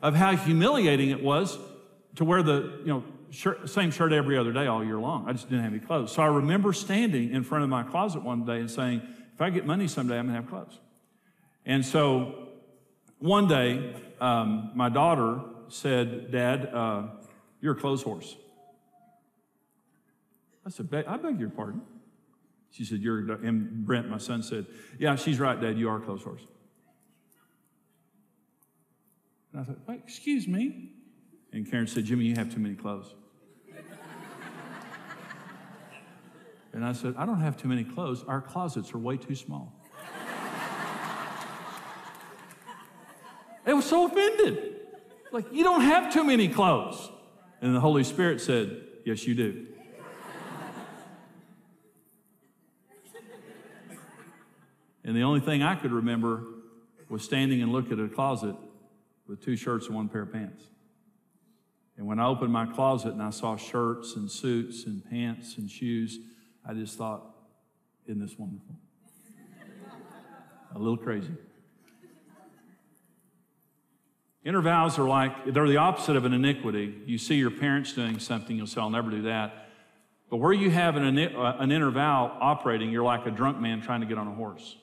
of 0.00 0.14
how 0.14 0.34
humiliating 0.36 1.10
it 1.10 1.22
was 1.22 1.58
to 2.16 2.24
wear 2.24 2.42
the 2.42 2.80
you 2.80 2.88
know 2.88 3.04
shirt, 3.32 3.68
same 3.68 3.90
shirt 3.90 4.12
every 4.12 4.38
other 4.38 4.52
day 4.52 4.66
all 4.66 4.84
year 4.84 4.98
long. 4.98 5.28
I 5.28 5.32
just 5.32 5.48
didn't 5.48 5.64
have 5.64 5.72
any 5.72 5.82
clothes. 5.82 6.12
So 6.12 6.22
I 6.22 6.26
remember 6.26 6.72
standing 6.72 7.32
in 7.32 7.42
front 7.42 7.64
of 7.64 7.70
my 7.70 7.82
closet 7.82 8.22
one 8.22 8.44
day 8.44 8.60
and 8.60 8.70
saying, 8.70 9.02
if 9.34 9.40
I 9.40 9.50
get 9.50 9.66
money 9.66 9.88
someday, 9.88 10.18
I'm 10.18 10.26
gonna 10.26 10.40
have 10.40 10.48
clothes. 10.48 10.78
And 11.64 11.84
so 11.84 12.48
one 13.18 13.48
day, 13.48 13.94
um, 14.20 14.70
my 14.74 14.88
daughter 14.88 15.40
said, 15.68 16.30
Dad, 16.30 16.66
uh, 16.72 17.08
you're 17.60 17.72
a 17.72 17.80
clothes 17.80 18.02
horse. 18.02 18.36
I 20.66 20.70
said, 20.70 20.88
I 21.08 21.16
beg 21.16 21.40
your 21.40 21.48
pardon. 21.48 21.82
She 22.70 22.84
said, 22.84 23.00
You're, 23.00 23.32
and 23.32 23.84
Brent, 23.84 24.08
my 24.08 24.18
son, 24.18 24.42
said, 24.42 24.66
Yeah, 24.98 25.16
she's 25.16 25.40
right, 25.40 25.60
Dad, 25.60 25.78
you 25.78 25.88
are 25.88 25.96
a 25.96 26.00
clothes 26.00 26.22
horse. 26.22 26.42
And 29.52 29.62
I 29.62 29.64
thought, 29.64 29.78
Wait, 29.86 30.00
excuse 30.04 30.46
me? 30.46 30.92
And 31.52 31.70
Karen 31.70 31.86
said, 31.86 32.04
Jimmy, 32.04 32.24
you 32.26 32.34
have 32.36 32.52
too 32.52 32.60
many 32.60 32.74
clothes. 32.74 33.14
And 36.72 36.84
I 36.84 36.92
said, 36.92 37.14
I 37.18 37.26
don't 37.26 37.40
have 37.40 37.56
too 37.56 37.68
many 37.68 37.84
clothes. 37.84 38.24
Our 38.26 38.40
closets 38.40 38.94
are 38.94 38.98
way 38.98 39.16
too 39.16 39.34
small. 39.34 39.72
They 43.64 43.72
were 43.72 43.82
so 43.82 44.06
offended. 44.06 44.76
Like, 45.30 45.52
you 45.52 45.62
don't 45.62 45.82
have 45.82 46.12
too 46.12 46.24
many 46.24 46.48
clothes. 46.48 47.10
And 47.60 47.74
the 47.74 47.80
Holy 47.80 48.04
Spirit 48.04 48.40
said, 48.40 48.82
Yes, 49.04 49.26
you 49.26 49.34
do. 49.34 49.66
and 55.04 55.16
the 55.16 55.22
only 55.22 55.40
thing 55.40 55.62
I 55.62 55.74
could 55.74 55.92
remember 55.92 56.44
was 57.08 57.22
standing 57.22 57.62
and 57.62 57.72
looking 57.72 57.92
at 57.92 57.98
a 58.00 58.08
closet 58.08 58.56
with 59.26 59.44
two 59.44 59.56
shirts 59.56 59.86
and 59.86 59.94
one 59.94 60.08
pair 60.08 60.22
of 60.22 60.32
pants. 60.32 60.64
And 61.96 62.06
when 62.06 62.18
I 62.18 62.26
opened 62.26 62.52
my 62.52 62.66
closet 62.66 63.12
and 63.12 63.22
I 63.22 63.30
saw 63.30 63.56
shirts 63.56 64.16
and 64.16 64.30
suits 64.30 64.86
and 64.86 65.08
pants 65.08 65.58
and 65.58 65.70
shoes, 65.70 66.18
I 66.66 66.74
just 66.74 66.96
thought, 66.96 67.22
Isn't 68.06 68.20
this 68.20 68.38
wonderful? 68.38 68.76
a 70.74 70.78
little 70.78 70.96
crazy. 70.96 71.32
Inner 74.44 74.60
vows 74.60 74.98
are 74.98 75.06
like, 75.06 75.52
they're 75.52 75.68
the 75.68 75.76
opposite 75.76 76.16
of 76.16 76.24
an 76.24 76.32
iniquity. 76.32 76.94
You 77.06 77.18
see 77.18 77.36
your 77.36 77.50
parents 77.50 77.92
doing 77.92 78.18
something, 78.18 78.56
you'll 78.56 78.66
say, 78.66 78.80
I'll 78.80 78.90
never 78.90 79.10
do 79.10 79.22
that. 79.22 79.68
But 80.30 80.38
where 80.38 80.52
you 80.52 80.70
have 80.70 80.96
an, 80.96 81.18
uh, 81.18 81.56
an 81.58 81.70
inner 81.70 81.90
vow 81.90 82.36
operating, 82.40 82.90
you're 82.90 83.04
like 83.04 83.26
a 83.26 83.30
drunk 83.30 83.60
man 83.60 83.82
trying 83.82 84.00
to 84.00 84.06
get 84.06 84.18
on 84.18 84.26
a 84.26 84.32
horse. 84.32 84.76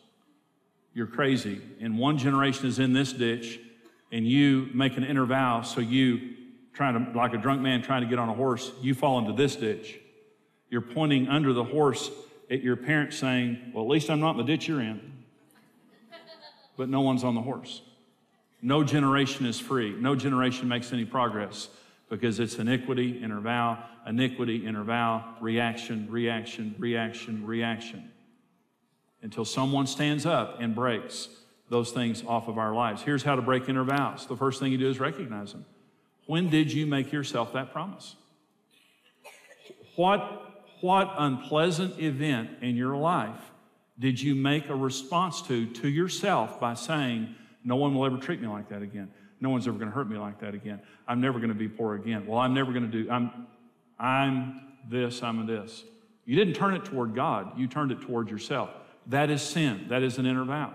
You're 0.94 1.08
crazy. 1.08 1.60
And 1.82 1.98
one 1.98 2.18
generation 2.18 2.68
is 2.68 2.80
in 2.80 2.94
this 2.94 3.12
ditch, 3.12 3.60
and 4.12 4.28
you 4.28 4.70
make 4.74 4.96
an 4.96 5.04
inner 5.04 5.26
vow, 5.26 5.64
so 5.64 5.82
you, 5.82 6.36
trying 6.74 7.12
to, 7.12 7.18
like 7.18 7.34
a 7.34 7.38
drunk 7.38 7.62
man 7.62 7.82
trying 7.82 8.02
to 8.04 8.08
get 8.08 8.20
on 8.20 8.30
a 8.30 8.34
horse, 8.34 8.72
you 8.82 8.94
fall 8.94 9.20
into 9.20 9.34
this 9.34 9.56
ditch. 9.56 10.00
You're 10.70 10.82
pointing 10.82 11.28
under 11.28 11.54
the 11.54 11.64
horse 11.64 12.10
at 12.50 12.62
your 12.62 12.76
parents 12.76 13.18
saying, 13.18 13.72
Well, 13.74 13.84
at 13.84 13.90
least 13.90 14.10
I'm 14.10 14.20
not 14.20 14.32
in 14.32 14.38
the 14.38 14.44
ditch 14.44 14.68
you're 14.68 14.82
in. 14.82 15.02
But 16.78 16.90
no 16.90 17.02
one's 17.02 17.24
on 17.24 17.36
the 17.36 17.42
horse. 17.42 17.82
No 18.62 18.84
generation 18.84 19.46
is 19.46 19.60
free. 19.60 19.92
No 20.00 20.16
generation 20.16 20.68
makes 20.68 20.92
any 20.92 21.06
progress 21.06 21.70
because 22.10 22.40
it's 22.40 22.56
iniquity, 22.56 23.22
inner 23.22 23.40
vow, 23.40 23.84
iniquity, 24.08 24.66
inner 24.66 24.84
vow, 24.84 25.36
reaction, 25.40 26.08
reaction, 26.10 26.76
reaction, 26.78 27.46
reaction. 27.46 28.12
Until 29.22 29.46
someone 29.46 29.88
stands 29.88 30.26
up 30.26 30.58
and 30.60 30.74
breaks 30.74 31.30
those 31.70 31.92
things 31.92 32.24
off 32.26 32.48
of 32.48 32.58
our 32.58 32.74
lives. 32.74 33.02
Here's 33.02 33.24
how 33.24 33.36
to 33.36 33.42
break 33.42 33.70
inner 33.70 33.84
vows. 33.84 34.26
The 34.26 34.36
first 34.36 34.60
thing 34.60 34.72
you 34.72 34.78
do 34.78 34.90
is 34.90 35.00
recognize 35.00 35.52
them. 35.52 35.66
When 36.26 36.50
did 36.50 36.72
you 36.72 36.86
make 36.86 37.12
yourself 37.12 37.54
that 37.54 37.72
promise? 37.72 38.16
What, 39.96 40.49
what 40.82 41.14
unpleasant 41.18 42.00
event 42.00 42.50
in 42.62 42.76
your 42.76 42.96
life 42.96 43.52
did 43.98 44.22
you 44.22 44.36
make 44.36 44.70
a 44.70 44.76
response 44.76 45.42
to 45.44 45.68
to 45.68 45.90
yourself 45.90 46.60
by 46.60 46.74
saying, 46.74 47.36
no 47.64 47.76
one 47.76 47.94
will 47.94 48.06
ever 48.06 48.18
treat 48.18 48.42
me 48.42 48.48
like 48.48 48.70
that 48.70 48.82
again. 48.82 49.12
No 49.42 49.50
one's 49.50 49.68
ever 49.68 49.78
going 49.78 49.90
to 49.90 49.96
hurt 49.96 50.10
me 50.10 50.18
like 50.18 50.40
that 50.40 50.54
again. 50.54 50.82
I'm 51.08 51.22
never 51.22 51.40
going 51.40 51.50
to 51.50 51.56
be 51.56 51.68
poor 51.68 51.96
again. 51.96 52.26
Well, 52.28 52.40
I'm 52.40 52.54
never 52.54 52.72
going 52.72 52.90
to 52.90 53.04
do, 53.04 53.10
I'm, 53.10 53.48
I'm 54.00 54.62
this, 54.90 55.24
I'm 55.24 55.46
this. 55.46 55.84
You 56.26 56.36
didn't 56.36 56.54
turn 56.54 56.74
it 56.74 56.86
toward 56.86 57.16
God, 57.16 57.58
you 57.58 57.68
turned 57.68 57.92
it 57.92 58.02
toward 58.02 58.30
yourself. 58.30 58.70
That 59.08 59.30
is 59.30 59.42
sin. 59.42 59.88
That 59.90 60.04
is 60.04 60.18
an 60.18 60.26
inner 60.26 60.44
vow. 60.44 60.74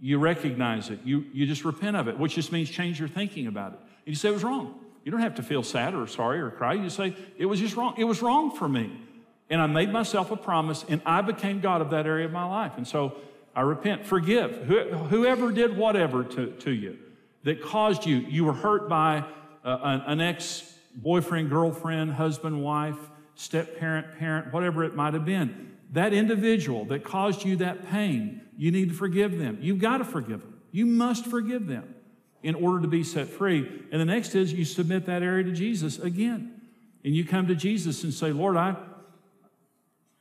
You 0.00 0.18
recognize 0.18 0.90
it. 0.90 1.00
You, 1.04 1.24
you 1.32 1.46
just 1.46 1.64
repent 1.64 1.96
of 1.96 2.06
it, 2.06 2.18
which 2.18 2.34
just 2.34 2.52
means 2.52 2.68
change 2.68 2.98
your 2.98 3.08
thinking 3.08 3.46
about 3.46 3.72
it. 3.72 3.78
You 4.04 4.14
say 4.14 4.28
it 4.28 4.32
was 4.32 4.44
wrong. 4.44 4.78
You 5.04 5.12
don't 5.12 5.22
have 5.22 5.36
to 5.36 5.42
feel 5.42 5.62
sad 5.62 5.94
or 5.94 6.06
sorry 6.06 6.40
or 6.40 6.50
cry. 6.50 6.74
You 6.74 6.90
say, 6.90 7.16
it 7.38 7.46
was 7.46 7.60
just 7.60 7.76
wrong. 7.76 7.94
It 7.96 8.04
was 8.04 8.20
wrong 8.20 8.54
for 8.54 8.68
me. 8.68 9.00
And 9.48 9.60
I 9.60 9.66
made 9.66 9.92
myself 9.92 10.30
a 10.30 10.36
promise 10.36 10.84
and 10.88 11.00
I 11.06 11.20
became 11.20 11.60
God 11.60 11.80
of 11.80 11.90
that 11.90 12.06
area 12.06 12.26
of 12.26 12.32
my 12.32 12.44
life. 12.44 12.72
And 12.76 12.86
so 12.86 13.16
I 13.54 13.62
repent. 13.62 14.04
Forgive 14.04 14.66
whoever 15.10 15.52
did 15.52 15.76
whatever 15.76 16.24
to, 16.24 16.50
to 16.52 16.70
you 16.70 16.98
that 17.44 17.62
caused 17.62 18.04
you. 18.06 18.16
You 18.16 18.44
were 18.44 18.52
hurt 18.52 18.88
by 18.88 19.24
uh, 19.64 19.78
an, 19.82 20.00
an 20.06 20.20
ex 20.20 20.74
boyfriend, 20.96 21.50
girlfriend, 21.50 22.12
husband, 22.12 22.62
wife, 22.62 22.98
step 23.34 23.78
parent, 23.78 24.18
parent, 24.18 24.52
whatever 24.52 24.82
it 24.82 24.94
might 24.94 25.14
have 25.14 25.24
been. 25.24 25.72
That 25.92 26.12
individual 26.12 26.84
that 26.86 27.04
caused 27.04 27.44
you 27.44 27.56
that 27.56 27.88
pain, 27.88 28.40
you 28.56 28.70
need 28.70 28.88
to 28.88 28.94
forgive 28.94 29.38
them. 29.38 29.58
You've 29.60 29.78
got 29.78 29.98
to 29.98 30.04
forgive 30.04 30.40
them. 30.40 30.60
You 30.72 30.86
must 30.86 31.26
forgive 31.26 31.66
them 31.66 31.94
in 32.42 32.54
order 32.54 32.82
to 32.82 32.88
be 32.88 33.04
set 33.04 33.28
free. 33.28 33.68
And 33.90 34.00
the 34.00 34.04
next 34.04 34.34
is 34.34 34.52
you 34.52 34.64
submit 34.64 35.06
that 35.06 35.22
area 35.22 35.44
to 35.44 35.52
Jesus 35.52 35.98
again. 35.98 36.60
And 37.04 37.14
you 37.14 37.24
come 37.24 37.46
to 37.46 37.54
Jesus 37.54 38.02
and 38.04 38.12
say, 38.12 38.32
Lord, 38.32 38.56
I, 38.56 38.76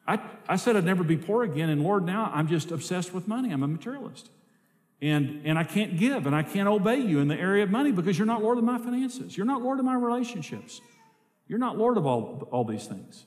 I, 0.07 0.19
I 0.47 0.55
said 0.55 0.75
I'd 0.75 0.85
never 0.85 1.03
be 1.03 1.17
poor 1.17 1.43
again, 1.43 1.69
and 1.69 1.83
Lord, 1.83 2.05
now 2.05 2.31
I'm 2.33 2.47
just 2.47 2.71
obsessed 2.71 3.13
with 3.13 3.27
money. 3.27 3.51
I'm 3.51 3.63
a 3.63 3.67
materialist. 3.67 4.29
And, 5.01 5.41
and 5.45 5.59
I 5.59 5.63
can't 5.63 5.97
give 5.97 6.25
and 6.25 6.35
I 6.35 6.41
can't 6.41 6.67
obey 6.67 6.97
you 6.97 7.19
in 7.19 7.27
the 7.27 7.35
area 7.35 7.63
of 7.63 7.69
money 7.69 7.91
because 7.91 8.17
you're 8.17 8.25
not 8.25 8.41
Lord 8.41 8.57
of 8.57 8.63
my 8.63 8.77
finances. 8.77 9.35
You're 9.35 9.45
not 9.45 9.61
Lord 9.61 9.77
of 9.79 9.85
my 9.85 9.93
relationships. 9.93 10.79
You're 11.47 11.59
not 11.59 11.77
Lord 11.77 11.97
of 11.97 12.05
all, 12.05 12.47
all 12.51 12.63
these 12.63 12.87
things. 12.87 13.25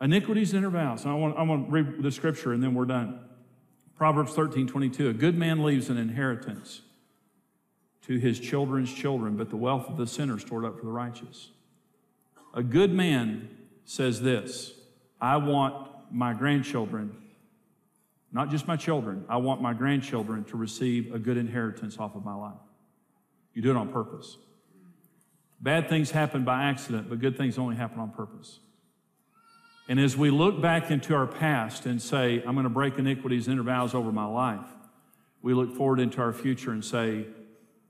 Iniquities 0.00 0.54
and 0.54 0.66
vows. 0.70 1.06
I 1.06 1.14
want, 1.14 1.36
I 1.36 1.42
want 1.42 1.66
to 1.66 1.72
read 1.72 2.02
the 2.02 2.10
scripture 2.10 2.52
and 2.52 2.62
then 2.62 2.74
we're 2.74 2.84
done. 2.84 3.20
Proverbs 3.96 4.32
13, 4.32 4.66
22. 4.66 5.08
A 5.08 5.12
good 5.12 5.36
man 5.36 5.62
leaves 5.62 5.88
an 5.88 5.96
inheritance 5.96 6.82
to 8.06 8.18
his 8.18 8.40
children's 8.40 8.92
children, 8.92 9.36
but 9.36 9.50
the 9.50 9.56
wealth 9.56 9.88
of 9.88 9.96
the 9.96 10.06
sinner 10.06 10.38
stored 10.38 10.64
up 10.64 10.78
for 10.78 10.86
the 10.86 10.90
righteous. 10.90 11.50
A 12.54 12.62
good 12.62 12.92
man 12.92 13.48
says 13.84 14.22
this 14.22 14.72
I 15.22 15.36
want 15.36 15.86
my 16.10 16.32
grandchildren, 16.34 17.16
not 18.32 18.50
just 18.50 18.66
my 18.66 18.76
children, 18.76 19.24
I 19.28 19.36
want 19.36 19.62
my 19.62 19.72
grandchildren 19.72 20.42
to 20.46 20.56
receive 20.56 21.14
a 21.14 21.18
good 21.18 21.36
inheritance 21.36 21.96
off 21.96 22.16
of 22.16 22.24
my 22.24 22.34
life. 22.34 22.58
You 23.54 23.62
do 23.62 23.70
it 23.70 23.76
on 23.76 23.92
purpose. 23.92 24.36
Bad 25.60 25.88
things 25.88 26.10
happen 26.10 26.42
by 26.42 26.64
accident, 26.64 27.08
but 27.08 27.20
good 27.20 27.36
things 27.36 27.56
only 27.56 27.76
happen 27.76 28.00
on 28.00 28.10
purpose. 28.10 28.58
And 29.88 30.00
as 30.00 30.16
we 30.16 30.30
look 30.30 30.60
back 30.60 30.90
into 30.90 31.14
our 31.14 31.28
past 31.28 31.86
and 31.86 32.02
say, 32.02 32.42
I'm 32.44 32.54
going 32.54 32.64
to 32.64 32.70
break 32.70 32.98
iniquities 32.98 33.46
and 33.46 33.60
vows 33.62 33.94
over 33.94 34.10
my 34.10 34.26
life, 34.26 34.66
we 35.40 35.54
look 35.54 35.76
forward 35.76 36.00
into 36.00 36.20
our 36.20 36.32
future 36.32 36.72
and 36.72 36.84
say, 36.84 37.26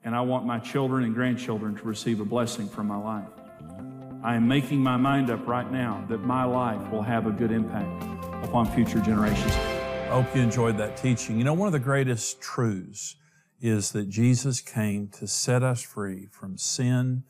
and 0.04 0.14
I 0.14 0.20
want 0.20 0.44
my 0.44 0.58
children 0.58 1.04
and 1.04 1.14
grandchildren 1.14 1.76
to 1.76 1.84
receive 1.84 2.20
a 2.20 2.26
blessing 2.26 2.68
from 2.68 2.88
my 2.88 2.96
life. 2.96 3.91
I 4.24 4.36
am 4.36 4.46
making 4.46 4.80
my 4.80 4.96
mind 4.96 5.30
up 5.30 5.48
right 5.48 5.68
now 5.72 6.04
that 6.08 6.18
my 6.18 6.44
life 6.44 6.92
will 6.92 7.02
have 7.02 7.26
a 7.26 7.32
good 7.32 7.50
impact 7.50 8.04
upon 8.44 8.66
future 8.66 9.00
generations. 9.00 9.52
I 9.52 10.22
hope 10.22 10.36
you 10.36 10.40
enjoyed 10.40 10.78
that 10.78 10.96
teaching. 10.96 11.38
You 11.38 11.42
know, 11.42 11.54
one 11.54 11.66
of 11.66 11.72
the 11.72 11.80
greatest 11.80 12.40
truths 12.40 13.16
is 13.60 13.90
that 13.90 14.08
Jesus 14.08 14.60
came 14.60 15.08
to 15.18 15.26
set 15.26 15.64
us 15.64 15.82
free 15.82 16.28
from 16.30 16.56
sin 16.56 17.24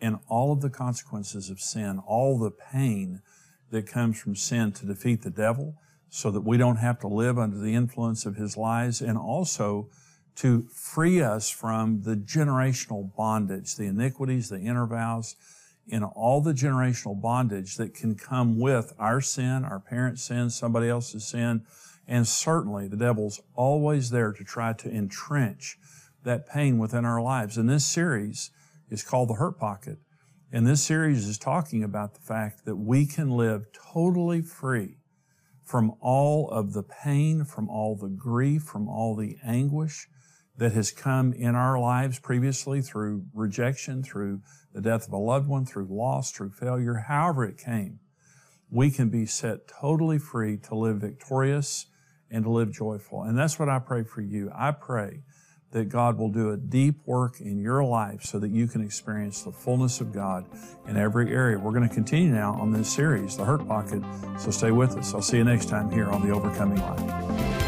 and 0.00 0.20
all 0.28 0.52
of 0.52 0.60
the 0.60 0.70
consequences 0.70 1.50
of 1.50 1.58
sin, 1.58 1.98
all 2.06 2.38
the 2.38 2.52
pain 2.52 3.22
that 3.72 3.88
comes 3.88 4.20
from 4.20 4.36
sin 4.36 4.70
to 4.70 4.86
defeat 4.86 5.22
the 5.22 5.30
devil 5.30 5.74
so 6.10 6.30
that 6.30 6.42
we 6.42 6.56
don't 6.56 6.76
have 6.76 7.00
to 7.00 7.08
live 7.08 7.40
under 7.40 7.58
the 7.58 7.74
influence 7.74 8.24
of 8.24 8.36
his 8.36 8.56
lies 8.56 9.00
and 9.00 9.18
also 9.18 9.88
to 10.36 10.68
free 10.72 11.20
us 11.20 11.50
from 11.50 12.02
the 12.02 12.14
generational 12.14 13.12
bondage, 13.16 13.74
the 13.74 13.86
iniquities, 13.86 14.48
the 14.48 14.60
inner 14.60 14.86
vows, 14.86 15.34
in 15.88 16.02
all 16.02 16.40
the 16.40 16.52
generational 16.52 17.20
bondage 17.20 17.76
that 17.76 17.94
can 17.94 18.16
come 18.16 18.58
with 18.58 18.92
our 18.98 19.20
sin, 19.20 19.64
our 19.64 19.80
parents' 19.80 20.22
sin, 20.22 20.50
somebody 20.50 20.88
else's 20.88 21.26
sin. 21.26 21.64
And 22.08 22.26
certainly 22.26 22.88
the 22.88 22.96
devil's 22.96 23.40
always 23.54 24.10
there 24.10 24.32
to 24.32 24.44
try 24.44 24.72
to 24.72 24.90
entrench 24.90 25.78
that 26.24 26.48
pain 26.48 26.78
within 26.78 27.04
our 27.04 27.22
lives. 27.22 27.56
And 27.56 27.68
this 27.68 27.86
series 27.86 28.50
is 28.90 29.02
called 29.02 29.28
The 29.28 29.34
Hurt 29.34 29.58
Pocket. 29.58 29.98
And 30.52 30.66
this 30.66 30.82
series 30.82 31.26
is 31.26 31.38
talking 31.38 31.82
about 31.82 32.14
the 32.14 32.20
fact 32.20 32.64
that 32.64 32.76
we 32.76 33.06
can 33.06 33.30
live 33.30 33.66
totally 33.72 34.42
free 34.42 34.98
from 35.64 35.94
all 36.00 36.48
of 36.50 36.72
the 36.72 36.84
pain, 36.84 37.44
from 37.44 37.68
all 37.68 37.96
the 37.96 38.08
grief, 38.08 38.62
from 38.62 38.88
all 38.88 39.16
the 39.16 39.36
anguish 39.44 40.08
that 40.58 40.72
has 40.72 40.90
come 40.90 41.32
in 41.32 41.54
our 41.54 41.78
lives 41.78 42.18
previously 42.18 42.80
through 42.80 43.24
rejection, 43.34 44.02
through 44.02 44.40
the 44.72 44.80
death 44.80 45.06
of 45.06 45.12
a 45.12 45.18
loved 45.18 45.48
one, 45.48 45.66
through 45.66 45.86
loss, 45.90 46.30
through 46.30 46.50
failure, 46.50 47.04
however 47.08 47.44
it 47.44 47.58
came. 47.58 47.98
We 48.70 48.90
can 48.90 49.10
be 49.10 49.26
set 49.26 49.68
totally 49.68 50.18
free 50.18 50.56
to 50.58 50.74
live 50.74 50.98
victorious 50.98 51.86
and 52.30 52.44
to 52.44 52.50
live 52.50 52.72
joyful. 52.72 53.22
And 53.22 53.38
that's 53.38 53.58
what 53.58 53.68
I 53.68 53.78
pray 53.78 54.02
for 54.02 54.20
you. 54.20 54.50
I 54.54 54.72
pray 54.72 55.22
that 55.72 55.88
God 55.88 56.18
will 56.18 56.30
do 56.30 56.50
a 56.50 56.56
deep 56.56 57.00
work 57.04 57.40
in 57.40 57.58
your 57.58 57.84
life 57.84 58.22
so 58.22 58.38
that 58.38 58.50
you 58.50 58.66
can 58.66 58.82
experience 58.82 59.42
the 59.42 59.52
fullness 59.52 60.00
of 60.00 60.12
God 60.12 60.46
in 60.86 60.96
every 60.96 61.32
area. 61.32 61.58
We're 61.58 61.72
going 61.72 61.88
to 61.88 61.94
continue 61.94 62.32
now 62.32 62.54
on 62.54 62.72
this 62.72 62.90
series, 62.90 63.36
The 63.36 63.44
Hurt 63.44 63.66
Pocket. 63.66 64.02
So 64.38 64.50
stay 64.50 64.70
with 64.70 64.96
us. 64.96 65.12
I'll 65.12 65.22
see 65.22 65.36
you 65.36 65.44
next 65.44 65.68
time 65.68 65.90
here 65.90 66.08
on 66.08 66.26
The 66.26 66.32
Overcoming 66.32 66.80
Life. 66.80 67.65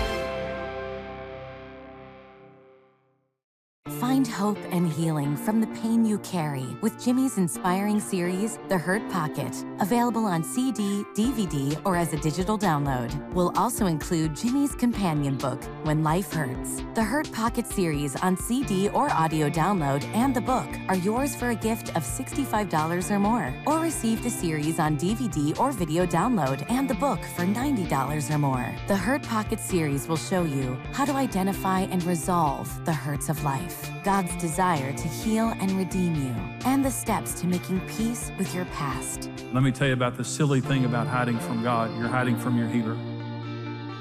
Hope 4.38 4.58
and 4.70 4.86
healing 4.92 5.36
from 5.36 5.60
the 5.60 5.66
pain 5.82 6.04
you 6.04 6.16
carry 6.20 6.64
with 6.80 6.96
Jimmy's 7.04 7.38
inspiring 7.38 7.98
series, 7.98 8.60
The 8.68 8.78
Hurt 8.78 9.02
Pocket, 9.10 9.52
available 9.80 10.26
on 10.26 10.44
CD, 10.44 11.02
DVD, 11.12 11.76
or 11.84 11.96
as 11.96 12.12
a 12.12 12.18
digital 12.18 12.56
download. 12.56 13.10
We'll 13.32 13.52
also 13.58 13.86
include 13.86 14.36
Jimmy's 14.36 14.76
companion 14.76 15.36
book, 15.38 15.60
When 15.82 16.04
Life 16.04 16.32
Hurts. 16.32 16.84
The 16.94 17.02
Hurt 17.02 17.32
Pocket 17.32 17.66
series 17.66 18.14
on 18.14 18.36
CD 18.36 18.88
or 18.90 19.10
audio 19.10 19.50
download 19.50 20.04
and 20.14 20.32
the 20.32 20.40
book 20.40 20.68
are 20.88 21.02
yours 21.08 21.34
for 21.34 21.50
a 21.50 21.56
gift 21.56 21.88
of 21.96 22.04
$65 22.04 23.10
or 23.10 23.18
more, 23.18 23.52
or 23.66 23.80
receive 23.80 24.22
the 24.22 24.30
series 24.30 24.78
on 24.78 24.96
DVD 24.96 25.58
or 25.58 25.72
video 25.72 26.06
download 26.06 26.64
and 26.70 26.88
the 26.88 26.94
book 26.94 27.18
for 27.34 27.44
$90 27.44 28.32
or 28.32 28.38
more. 28.38 28.72
The 28.86 28.96
Hurt 28.96 29.24
Pocket 29.24 29.58
series 29.58 30.06
will 30.06 30.16
show 30.30 30.44
you 30.44 30.78
how 30.92 31.04
to 31.06 31.14
identify 31.14 31.80
and 31.80 32.04
resolve 32.04 32.68
the 32.84 32.92
hurts 32.92 33.28
of 33.28 33.42
life. 33.42 33.90
God's 34.28 34.40
desire 34.42 34.92
to 34.92 35.08
heal 35.08 35.54
and 35.60 35.72
redeem 35.72 36.14
you, 36.14 36.34
and 36.64 36.84
the 36.84 36.90
steps 36.90 37.40
to 37.40 37.46
making 37.46 37.80
peace 37.96 38.30
with 38.38 38.54
your 38.54 38.64
past. 38.66 39.30
Let 39.52 39.62
me 39.62 39.72
tell 39.72 39.86
you 39.86 39.94
about 39.94 40.16
the 40.16 40.24
silly 40.24 40.60
thing 40.60 40.84
about 40.84 41.06
hiding 41.06 41.38
from 41.38 41.62
God. 41.62 41.96
You're 41.98 42.08
hiding 42.08 42.36
from 42.36 42.58
your 42.58 42.68
healer. 42.68 42.94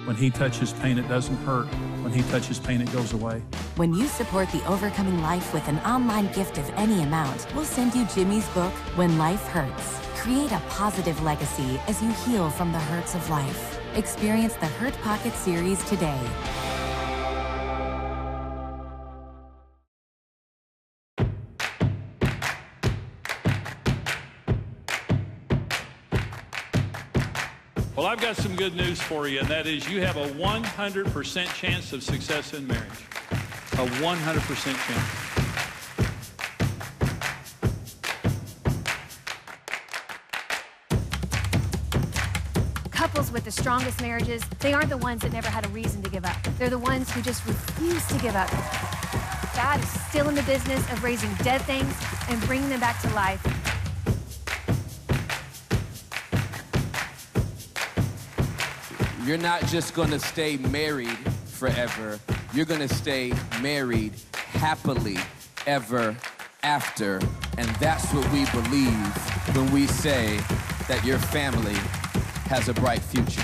When 0.05 0.15
He 0.15 0.29
touches 0.29 0.73
pain, 0.73 0.97
it 0.97 1.07
doesn't 1.07 1.37
hurt. 1.37 1.67
When 2.03 2.11
He 2.11 2.23
touches 2.23 2.59
pain, 2.59 2.81
it 2.81 2.91
goes 2.91 3.13
away. 3.13 3.41
When 3.75 3.93
you 3.93 4.07
support 4.07 4.49
the 4.51 4.65
Overcoming 4.65 5.21
Life 5.21 5.53
with 5.53 5.67
an 5.67 5.79
online 5.79 6.31
gift 6.33 6.57
of 6.57 6.69
any 6.71 7.03
amount, 7.03 7.47
we'll 7.55 7.65
send 7.65 7.93
you 7.95 8.05
Jimmy's 8.13 8.47
book, 8.49 8.73
When 8.95 9.17
Life 9.17 9.45
Hurts. 9.47 9.99
Create 10.15 10.51
a 10.51 10.61
positive 10.69 11.21
legacy 11.23 11.79
as 11.87 12.01
you 12.01 12.11
heal 12.25 12.49
from 12.49 12.71
the 12.71 12.79
hurts 12.79 13.15
of 13.15 13.29
life. 13.29 13.79
Experience 13.95 14.55
the 14.55 14.65
Hurt 14.65 14.93
Pocket 15.01 15.33
series 15.33 15.83
today. 15.85 16.19
Well, 28.07 28.15
I've 28.15 28.21
got 28.21 28.37
some 28.37 28.55
good 28.55 28.73
news 28.73 29.01
for 29.01 29.27
you, 29.27 29.39
and 29.39 29.49
that 29.49 29.67
is 29.67 29.89
you 29.89 29.99
have 29.99 30.15
a 30.15 30.27
100% 30.27 31.53
chance 31.53 31.91
of 31.91 32.01
success 32.01 32.53
in 32.53 32.65
marriage. 32.65 32.87
A 33.73 33.85
100% 33.99 34.77
chance. 34.87 35.13
Couples 42.91 43.29
with 43.29 43.43
the 43.43 43.51
strongest 43.51 44.01
marriages, 44.01 44.41
they 44.61 44.71
aren't 44.71 44.87
the 44.87 44.95
ones 44.95 45.21
that 45.23 45.33
never 45.33 45.49
had 45.49 45.65
a 45.65 45.69
reason 45.69 46.01
to 46.01 46.09
give 46.09 46.23
up. 46.23 46.41
They're 46.57 46.69
the 46.69 46.79
ones 46.79 47.11
who 47.11 47.21
just 47.21 47.45
refuse 47.45 48.07
to 48.07 48.17
give 48.19 48.37
up. 48.37 48.49
God 49.53 49.81
is 49.81 49.89
still 50.07 50.29
in 50.29 50.35
the 50.35 50.43
business 50.43 50.79
of 50.93 51.03
raising 51.03 51.33
dead 51.43 51.61
things 51.63 51.93
and 52.29 52.39
bringing 52.43 52.69
them 52.69 52.79
back 52.79 53.01
to 53.01 53.09
life. 53.09 53.45
You're 59.27 59.37
not 59.37 59.65
just 59.65 59.93
gonna 59.93 60.19
stay 60.19 60.55
married 60.55 61.17
forever, 61.47 62.17
you're 62.53 62.63
gonna 62.63 62.87
stay 62.87 63.33
married 63.61 64.13
happily 64.33 65.17
ever 65.65 66.15
after. 66.63 67.19
And 67.57 67.67
that's 67.75 68.05
what 68.13 68.23
we 68.31 68.45
believe 68.51 69.53
when 69.53 69.69
we 69.73 69.85
say 69.85 70.37
that 70.87 71.03
your 71.03 71.19
family 71.19 71.75
has 72.45 72.69
a 72.69 72.73
bright 72.73 73.01
future. 73.01 73.43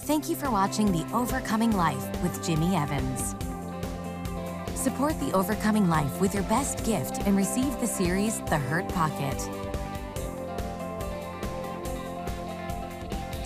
Thank 0.00 0.28
you 0.28 0.34
for 0.34 0.50
watching 0.50 0.90
The 0.90 1.06
Overcoming 1.14 1.76
Life 1.76 2.20
with 2.20 2.44
Jimmy 2.44 2.74
Evans. 2.74 3.36
Support 4.80 5.20
The 5.20 5.30
Overcoming 5.32 5.90
Life 5.90 6.22
with 6.22 6.32
your 6.32 6.42
best 6.44 6.86
gift 6.86 7.18
and 7.26 7.36
receive 7.36 7.78
the 7.80 7.86
series 7.86 8.40
The 8.40 8.56
Hurt 8.56 8.88
Pocket. 8.88 9.36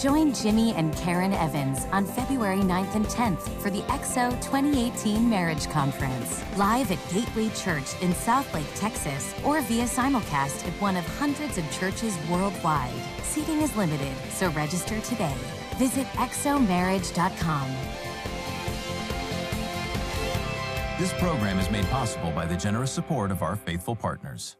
Join 0.00 0.32
Jimmy 0.32 0.74
and 0.74 0.96
Karen 0.96 1.32
Evans 1.32 1.86
on 1.90 2.06
February 2.06 2.60
9th 2.60 2.94
and 2.94 3.06
10th 3.06 3.48
for 3.60 3.68
the 3.68 3.82
EXO 3.88 4.30
2018 4.42 5.28
Marriage 5.28 5.68
Conference, 5.70 6.40
live 6.56 6.92
at 6.92 7.12
Gateway 7.12 7.48
Church 7.48 8.00
in 8.00 8.12
Southlake, 8.12 8.72
Texas, 8.76 9.34
or 9.44 9.60
via 9.62 9.86
simulcast 9.86 10.64
at 10.64 10.80
one 10.80 10.96
of 10.96 11.04
hundreds 11.18 11.58
of 11.58 11.68
churches 11.72 12.16
worldwide. 12.30 12.94
Seating 13.24 13.60
is 13.60 13.76
limited, 13.76 14.14
so 14.30 14.50
register 14.50 15.00
today. 15.00 15.34
Visit 15.78 16.06
exomarriage.com. 16.12 18.13
This 21.04 21.12
program 21.20 21.58
is 21.58 21.70
made 21.70 21.84
possible 21.90 22.30
by 22.30 22.46
the 22.46 22.56
generous 22.56 22.90
support 22.90 23.30
of 23.30 23.42
our 23.42 23.56
faithful 23.56 23.94
partners. 23.94 24.56